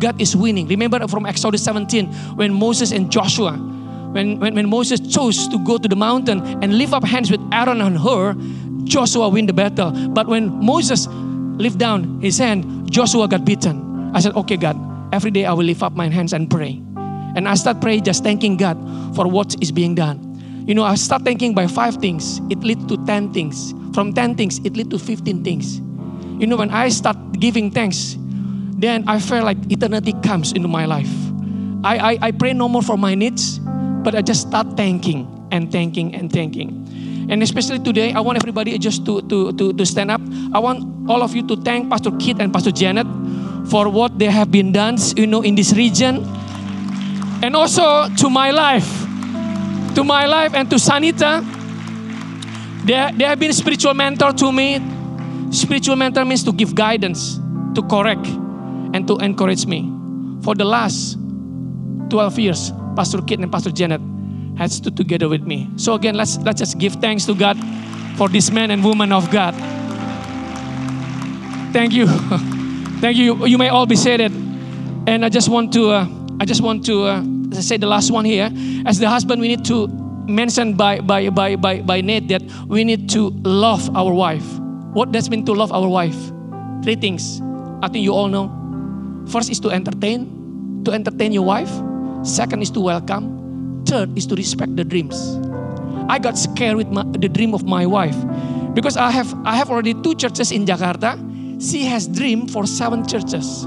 God 0.00 0.20
is 0.20 0.34
winning. 0.36 0.66
Remember 0.66 1.06
from 1.08 1.26
Exodus 1.26 1.62
17 1.64 2.06
when 2.36 2.52
Moses 2.52 2.92
and 2.92 3.10
Joshua, 3.10 3.52
when, 3.52 4.38
when, 4.40 4.54
when 4.54 4.68
Moses 4.68 5.00
chose 5.00 5.48
to 5.48 5.58
go 5.64 5.78
to 5.78 5.88
the 5.88 5.96
mountain 5.96 6.40
and 6.62 6.76
lift 6.76 6.92
up 6.92 7.04
hands 7.04 7.30
with 7.30 7.40
Aaron 7.52 7.80
and 7.80 7.98
Hur, 7.98 8.34
Joshua 8.84 9.28
win 9.28 9.46
the 9.46 9.52
battle. 9.52 9.92
But 10.10 10.26
when 10.26 10.64
Moses 10.64 11.06
lift 11.58 11.78
down 11.78 12.20
his 12.20 12.38
hand, 12.38 12.90
Joshua 12.90 13.28
got 13.28 13.44
beaten. 13.44 14.10
I 14.14 14.20
said, 14.20 14.34
okay, 14.34 14.56
God, 14.56 14.78
every 15.12 15.30
day 15.30 15.44
I 15.44 15.52
will 15.52 15.64
lift 15.64 15.82
up 15.82 15.92
my 15.92 16.08
hands 16.08 16.32
and 16.32 16.48
pray. 16.50 16.80
And 17.36 17.48
I 17.48 17.54
start 17.54 17.80
praying, 17.80 18.04
just 18.04 18.24
thanking 18.24 18.56
God 18.56 18.78
for 19.14 19.26
what 19.28 19.60
is 19.60 19.70
being 19.70 19.94
done. 19.94 20.24
You 20.66 20.74
know, 20.74 20.84
I 20.84 20.94
start 20.94 21.22
thinking 21.22 21.54
by 21.54 21.66
five 21.66 21.96
things, 21.96 22.40
it 22.50 22.60
lead 22.60 22.88
to 22.88 22.96
10 23.04 23.32
things. 23.32 23.74
From 23.94 24.12
10 24.12 24.36
things, 24.36 24.58
it 24.64 24.76
lead 24.76 24.90
to 24.90 24.98
15 24.98 25.44
things. 25.44 25.78
You 26.40 26.46
know, 26.46 26.56
when 26.56 26.70
I 26.70 26.88
start 26.88 27.16
giving 27.32 27.70
thanks, 27.70 28.16
then 28.78 29.04
I 29.08 29.18
feel 29.18 29.44
like 29.44 29.58
eternity 29.70 30.14
comes 30.22 30.52
into 30.52 30.68
my 30.68 30.84
life. 30.86 31.10
I, 31.84 31.98
I, 31.98 32.18
I 32.22 32.30
pray 32.32 32.52
no 32.52 32.68
more 32.68 32.82
for 32.82 32.96
my 32.96 33.14
needs, 33.14 33.58
but 34.04 34.14
I 34.14 34.22
just 34.22 34.48
start 34.48 34.76
thanking 34.76 35.26
and 35.50 35.70
thanking 35.70 36.14
and 36.14 36.32
thanking. 36.32 36.87
And 37.28 37.42
especially 37.42 37.78
today, 37.78 38.12
I 38.12 38.20
want 38.20 38.38
everybody 38.38 38.76
just 38.78 39.04
to, 39.04 39.20
to, 39.22 39.52
to, 39.52 39.72
to 39.72 39.86
stand 39.86 40.10
up. 40.10 40.20
I 40.52 40.58
want 40.58 41.10
all 41.10 41.22
of 41.22 41.36
you 41.36 41.46
to 41.46 41.56
thank 41.56 41.90
Pastor 41.90 42.10
Kit 42.18 42.40
and 42.40 42.52
Pastor 42.52 42.72
Janet 42.72 43.06
for 43.68 43.88
what 43.88 44.18
they 44.18 44.26
have 44.26 44.50
been 44.50 44.72
done, 44.72 44.96
you 45.16 45.26
know, 45.26 45.42
in 45.42 45.54
this 45.54 45.74
region. 45.74 46.24
And 47.42 47.54
also 47.54 48.08
to 48.16 48.30
my 48.30 48.50
life, 48.50 48.88
to 49.94 50.04
my 50.04 50.26
life 50.26 50.54
and 50.54 50.70
to 50.70 50.76
Sanita. 50.76 51.44
They, 52.84 52.96
they 53.16 53.24
have 53.24 53.38
been 53.38 53.52
spiritual 53.52 53.92
mentor 53.92 54.32
to 54.32 54.50
me. 54.50 54.80
Spiritual 55.50 55.96
mentor 55.96 56.24
means 56.24 56.42
to 56.44 56.52
give 56.52 56.74
guidance, 56.74 57.38
to 57.74 57.82
correct, 57.82 58.26
and 58.94 59.06
to 59.06 59.18
encourage 59.18 59.66
me. 59.66 59.92
For 60.42 60.54
the 60.54 60.64
last 60.64 61.18
12 62.08 62.38
years, 62.38 62.72
Pastor 62.96 63.20
Kit 63.20 63.40
and 63.40 63.52
Pastor 63.52 63.70
Janet 63.70 64.00
had 64.58 64.72
stood 64.72 64.96
together 64.96 65.28
with 65.28 65.46
me. 65.46 65.70
So 65.76 65.94
again, 65.94 66.16
let's 66.16 66.36
let's 66.38 66.58
just 66.58 66.78
give 66.78 66.94
thanks 66.94 67.24
to 67.26 67.34
God 67.34 67.56
for 68.18 68.28
this 68.28 68.50
man 68.50 68.74
and 68.74 68.82
woman 68.82 69.12
of 69.14 69.30
God. 69.30 69.54
Thank 71.72 71.94
you, 71.94 72.06
thank 73.00 73.16
you. 73.16 73.46
You 73.46 73.56
may 73.56 73.68
all 73.68 73.86
be 73.86 73.94
seated, 73.94 74.34
and 75.06 75.24
I 75.24 75.28
just 75.28 75.48
want 75.48 75.72
to 75.74 75.90
uh, 75.90 76.06
I 76.40 76.44
just 76.44 76.60
want 76.60 76.84
to 76.86 77.04
uh, 77.04 77.22
say 77.54 77.78
the 77.78 77.86
last 77.86 78.10
one 78.10 78.24
here. 78.24 78.50
As 78.84 78.98
the 78.98 79.08
husband, 79.08 79.40
we 79.40 79.46
need 79.46 79.64
to 79.66 79.86
mention 80.26 80.74
by 80.74 80.98
by 80.98 81.30
by 81.30 81.54
by 81.54 81.80
by 81.80 82.00
Nate 82.02 82.26
that 82.28 82.42
we 82.66 82.82
need 82.82 83.08
to 83.14 83.30
love 83.46 83.86
our 83.94 84.12
wife. 84.12 84.46
What 84.90 85.12
does 85.12 85.30
mean 85.30 85.46
to 85.46 85.54
love 85.54 85.70
our 85.70 85.86
wife? 85.86 86.18
Three 86.82 86.96
things. 86.96 87.40
I 87.80 87.86
think 87.86 88.02
you 88.02 88.10
all 88.10 88.26
know. 88.26 88.50
First 89.30 89.50
is 89.50 89.60
to 89.60 89.70
entertain, 89.70 90.82
to 90.82 90.90
entertain 90.90 91.30
your 91.30 91.44
wife. 91.44 91.70
Second 92.26 92.62
is 92.62 92.70
to 92.72 92.80
welcome. 92.80 93.37
Third 93.88 94.12
is 94.20 94.26
to 94.28 94.36
respect 94.36 94.76
the 94.76 94.84
dreams. 94.84 95.16
I 96.12 96.18
got 96.20 96.36
scared 96.36 96.76
with 96.76 96.88
my, 96.88 97.04
the 97.08 97.28
dream 97.28 97.54
of 97.54 97.64
my 97.64 97.86
wife 97.86 98.16
because 98.76 99.00
I 99.00 99.10
have 99.10 99.32
I 99.48 99.56
have 99.56 99.72
already 99.72 99.96
two 99.96 100.14
churches 100.14 100.52
in 100.52 100.68
Jakarta. 100.68 101.16
She 101.56 101.88
has 101.88 102.06
dream 102.06 102.46
for 102.48 102.68
seven 102.68 103.08
churches. 103.08 103.64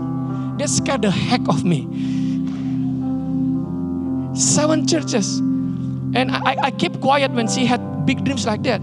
That 0.61 0.69
scared 0.69 1.01
the 1.01 1.09
heck 1.09 1.41
of 1.49 1.65
me. 1.65 1.89
Seven 4.37 4.85
churches. 4.85 5.41
And 6.13 6.29
I, 6.29 6.69
I 6.69 6.71
kept 6.71 7.01
quiet 7.01 7.31
when 7.31 7.49
she 7.49 7.65
had 7.65 8.05
big 8.05 8.23
dreams 8.23 8.45
like 8.45 8.61
that. 8.63 8.79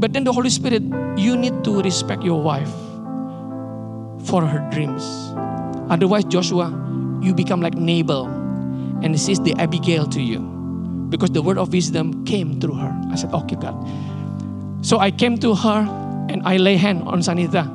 But 0.00 0.16
then 0.16 0.24
the 0.24 0.32
Holy 0.32 0.48
Spirit, 0.50 0.82
you 1.20 1.36
need 1.36 1.64
to 1.64 1.82
respect 1.82 2.24
your 2.24 2.40
wife 2.40 2.72
for 4.24 4.40
her 4.40 4.64
dreams. 4.72 5.04
Otherwise, 5.92 6.24
Joshua, 6.24 6.72
you 7.20 7.34
become 7.34 7.60
like 7.60 7.74
Nabal. 7.74 8.26
And 9.04 9.20
she's 9.20 9.38
the 9.40 9.54
Abigail 9.60 10.06
to 10.16 10.22
you. 10.22 10.57
Because 11.08 11.30
the 11.30 11.42
word 11.42 11.58
of 11.58 11.72
wisdom 11.72 12.24
came 12.24 12.60
through 12.60 12.74
her. 12.74 13.08
I 13.10 13.16
said, 13.16 13.32
okay, 13.32 13.56
God. 13.56 13.76
So 14.82 14.98
I 14.98 15.10
came 15.10 15.38
to 15.38 15.54
her 15.54 15.80
and 16.28 16.42
I 16.44 16.56
lay 16.56 16.76
hand 16.76 17.02
on 17.08 17.20
Sanita. 17.20 17.66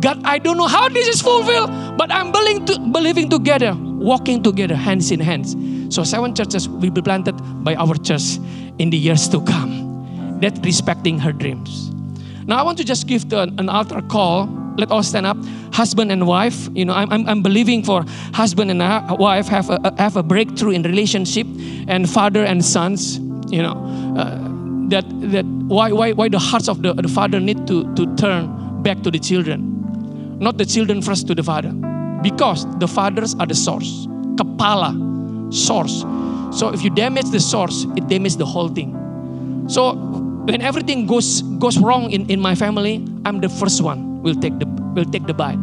God, 0.00 0.20
I 0.24 0.38
don't 0.38 0.56
know 0.56 0.66
how 0.66 0.88
this 0.88 1.08
is 1.08 1.22
fulfilled, 1.22 1.70
but 1.96 2.12
I'm 2.12 2.30
believing, 2.32 2.66
to, 2.66 2.78
believing 2.78 3.30
together, 3.30 3.74
walking 3.74 4.42
together, 4.42 4.74
hands 4.74 5.10
in 5.10 5.20
hands. 5.20 5.56
So 5.94 6.04
seven 6.04 6.34
churches 6.34 6.68
will 6.68 6.90
be 6.90 7.00
planted 7.00 7.34
by 7.64 7.74
our 7.76 7.94
church 7.94 8.38
in 8.78 8.90
the 8.90 8.96
years 8.96 9.28
to 9.30 9.40
come. 9.40 10.38
That 10.40 10.58
respecting 10.62 11.18
her 11.20 11.32
dreams. 11.32 11.90
Now 12.46 12.58
I 12.58 12.62
want 12.62 12.76
to 12.78 12.84
just 12.84 13.06
give 13.06 13.30
the, 13.30 13.42
an 13.42 13.68
altar 13.68 14.02
call. 14.02 14.46
Let 14.76 14.90
all 14.90 15.02
stand 15.02 15.26
up. 15.26 15.36
Husband 15.72 16.10
and 16.12 16.26
wife. 16.26 16.68
You 16.74 16.84
know, 16.84 16.94
I'm, 16.94 17.10
I'm, 17.12 17.28
I'm 17.28 17.42
believing 17.42 17.82
for 17.82 18.04
husband 18.34 18.70
and 18.70 18.80
wife 19.18 19.48
have 19.48 19.70
a, 19.70 19.94
have 19.98 20.16
a 20.16 20.22
breakthrough 20.22 20.72
in 20.72 20.82
relationship, 20.82 21.46
and 21.88 22.08
father 22.08 22.44
and 22.44 22.64
sons. 22.64 23.18
You 23.48 23.62
know, 23.62 23.76
uh, 24.16 24.46
that 24.88 25.04
that 25.32 25.44
why 25.66 25.90
why 25.92 26.12
why 26.12 26.28
the 26.28 26.38
hearts 26.38 26.68
of 26.68 26.82
the, 26.82 26.94
the 26.94 27.08
father 27.08 27.40
need 27.40 27.66
to 27.66 27.92
to 27.94 28.06
turn 28.16 28.82
back 28.82 29.02
to 29.02 29.10
the 29.10 29.18
children 29.18 29.72
not 30.38 30.58
the 30.58 30.64
children 30.64 31.02
first 31.02 31.26
to 31.26 31.34
the 31.34 31.42
father 31.42 31.72
because 32.22 32.66
the 32.78 32.86
fathers 32.86 33.34
are 33.40 33.46
the 33.46 33.54
source 33.54 34.06
kepala 34.36 34.94
source 35.52 36.04
so 36.56 36.70
if 36.70 36.82
you 36.82 36.90
damage 36.90 37.30
the 37.30 37.40
source 37.40 37.84
it 37.96 38.06
damages 38.08 38.36
the 38.36 38.46
whole 38.46 38.68
thing 38.68 38.94
so 39.68 39.94
when 40.46 40.62
everything 40.62 41.06
goes 41.06 41.42
goes 41.58 41.78
wrong 41.78 42.10
in, 42.10 42.28
in 42.30 42.40
my 42.40 42.54
family 42.54 43.04
i'm 43.24 43.40
the 43.40 43.48
first 43.48 43.82
one 43.82 44.05
will 44.26 44.34
take 44.34 44.58
the 44.58 44.66
will 44.98 45.06
take 45.06 45.30
the 45.30 45.34
bite. 45.34 45.58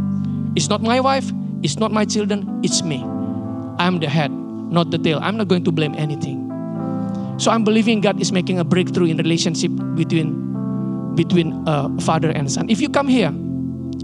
It's 0.55 0.71
not 0.71 0.79
my 0.79 1.03
wife 1.03 1.27
it's 1.63 1.75
not 1.75 1.91
my 1.91 2.07
children 2.07 2.47
it's 2.63 2.79
me. 2.81 3.03
I'm 3.77 3.99
the 3.99 4.07
head 4.07 4.31
not 4.31 4.89
the 4.89 4.97
tail. 4.97 5.19
I'm 5.21 5.35
not 5.37 5.51
going 5.51 5.67
to 5.67 5.71
blame 5.71 5.93
anything. 5.99 6.39
So 7.37 7.51
i'm 7.51 7.63
believing 7.67 7.99
god 7.99 8.21
is 8.23 8.31
making 8.31 8.59
a 8.59 8.63
breakthrough 8.63 9.11
in 9.11 9.17
relationship 9.17 9.71
between 9.99 10.39
between 11.15 11.51
uh, 11.67 11.89
father 11.99 12.29
and 12.31 12.49
son. 12.49 12.69
If 12.69 12.79
you 12.79 12.89
come 12.89 13.07
here 13.07 13.33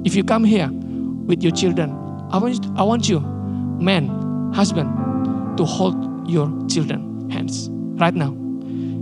if 0.05 0.15
you 0.15 0.23
come 0.23 0.43
here 0.43 0.69
with 1.29 1.43
your 1.43 1.51
children, 1.51 1.91
I 2.31 2.37
want 2.37 2.63
you, 2.63 2.73
I 2.77 2.83
want 2.83 3.09
you, 3.09 3.19
man, 3.19 4.07
husband, 4.53 4.89
to 5.57 5.65
hold 5.65 6.29
your 6.29 6.47
children 6.67 7.29
hands 7.29 7.69
right 7.99 8.13
now. 8.13 8.35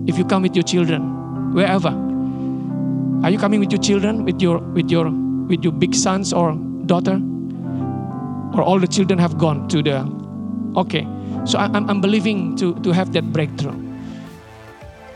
If 0.08 0.18
you 0.18 0.26
come 0.26 0.42
with 0.42 0.56
your 0.56 0.64
children, 0.64 1.54
wherever, 1.54 1.90
are 3.24 3.30
you 3.30 3.38
coming 3.38 3.60
with 3.60 3.72
your 3.72 3.82
children, 3.82 4.26
with 4.26 4.42
your 4.42 4.60
with 4.60 4.90
your 4.90 5.10
with 5.48 5.64
your 5.64 5.74
big 5.74 5.96
sons 5.96 6.34
or 6.34 6.54
daughter, 6.86 7.20
or 8.54 8.62
all 8.62 8.80
the 8.80 8.88
children 8.88 9.20
have 9.20 9.38
gone 9.38 9.68
to 9.70 9.82
the? 9.82 10.02
Okay, 10.76 11.08
so 11.46 11.58
I'm 11.60 11.90
I'm 11.90 12.02
believing 12.02 12.56
to 12.58 12.76
to 12.82 12.92
have 12.92 13.14
that 13.14 13.32
breakthrough. 13.34 13.76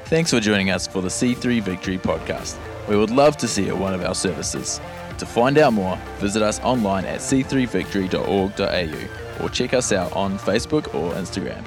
Thanks 0.05 0.31
for 0.31 0.39
joining 0.41 0.71
us 0.71 0.87
for 0.87 1.01
the 1.01 1.07
C3 1.07 1.61
Victory 1.61 1.97
podcast. 1.97 2.57
We 2.89 2.97
would 2.97 3.11
love 3.11 3.37
to 3.37 3.47
see 3.47 3.65
you 3.65 3.75
at 3.75 3.77
one 3.77 3.93
of 3.93 4.03
our 4.03 4.15
services. 4.15 4.81
To 5.19 5.25
find 5.25 5.57
out 5.57 5.73
more, 5.73 5.97
visit 6.19 6.41
us 6.41 6.59
online 6.61 7.05
at 7.05 7.19
c3victory.org.au 7.19 9.43
or 9.43 9.49
check 9.49 9.73
us 9.73 9.91
out 9.91 10.13
on 10.13 10.37
Facebook 10.37 10.93
or 10.93 11.13
Instagram. 11.13 11.63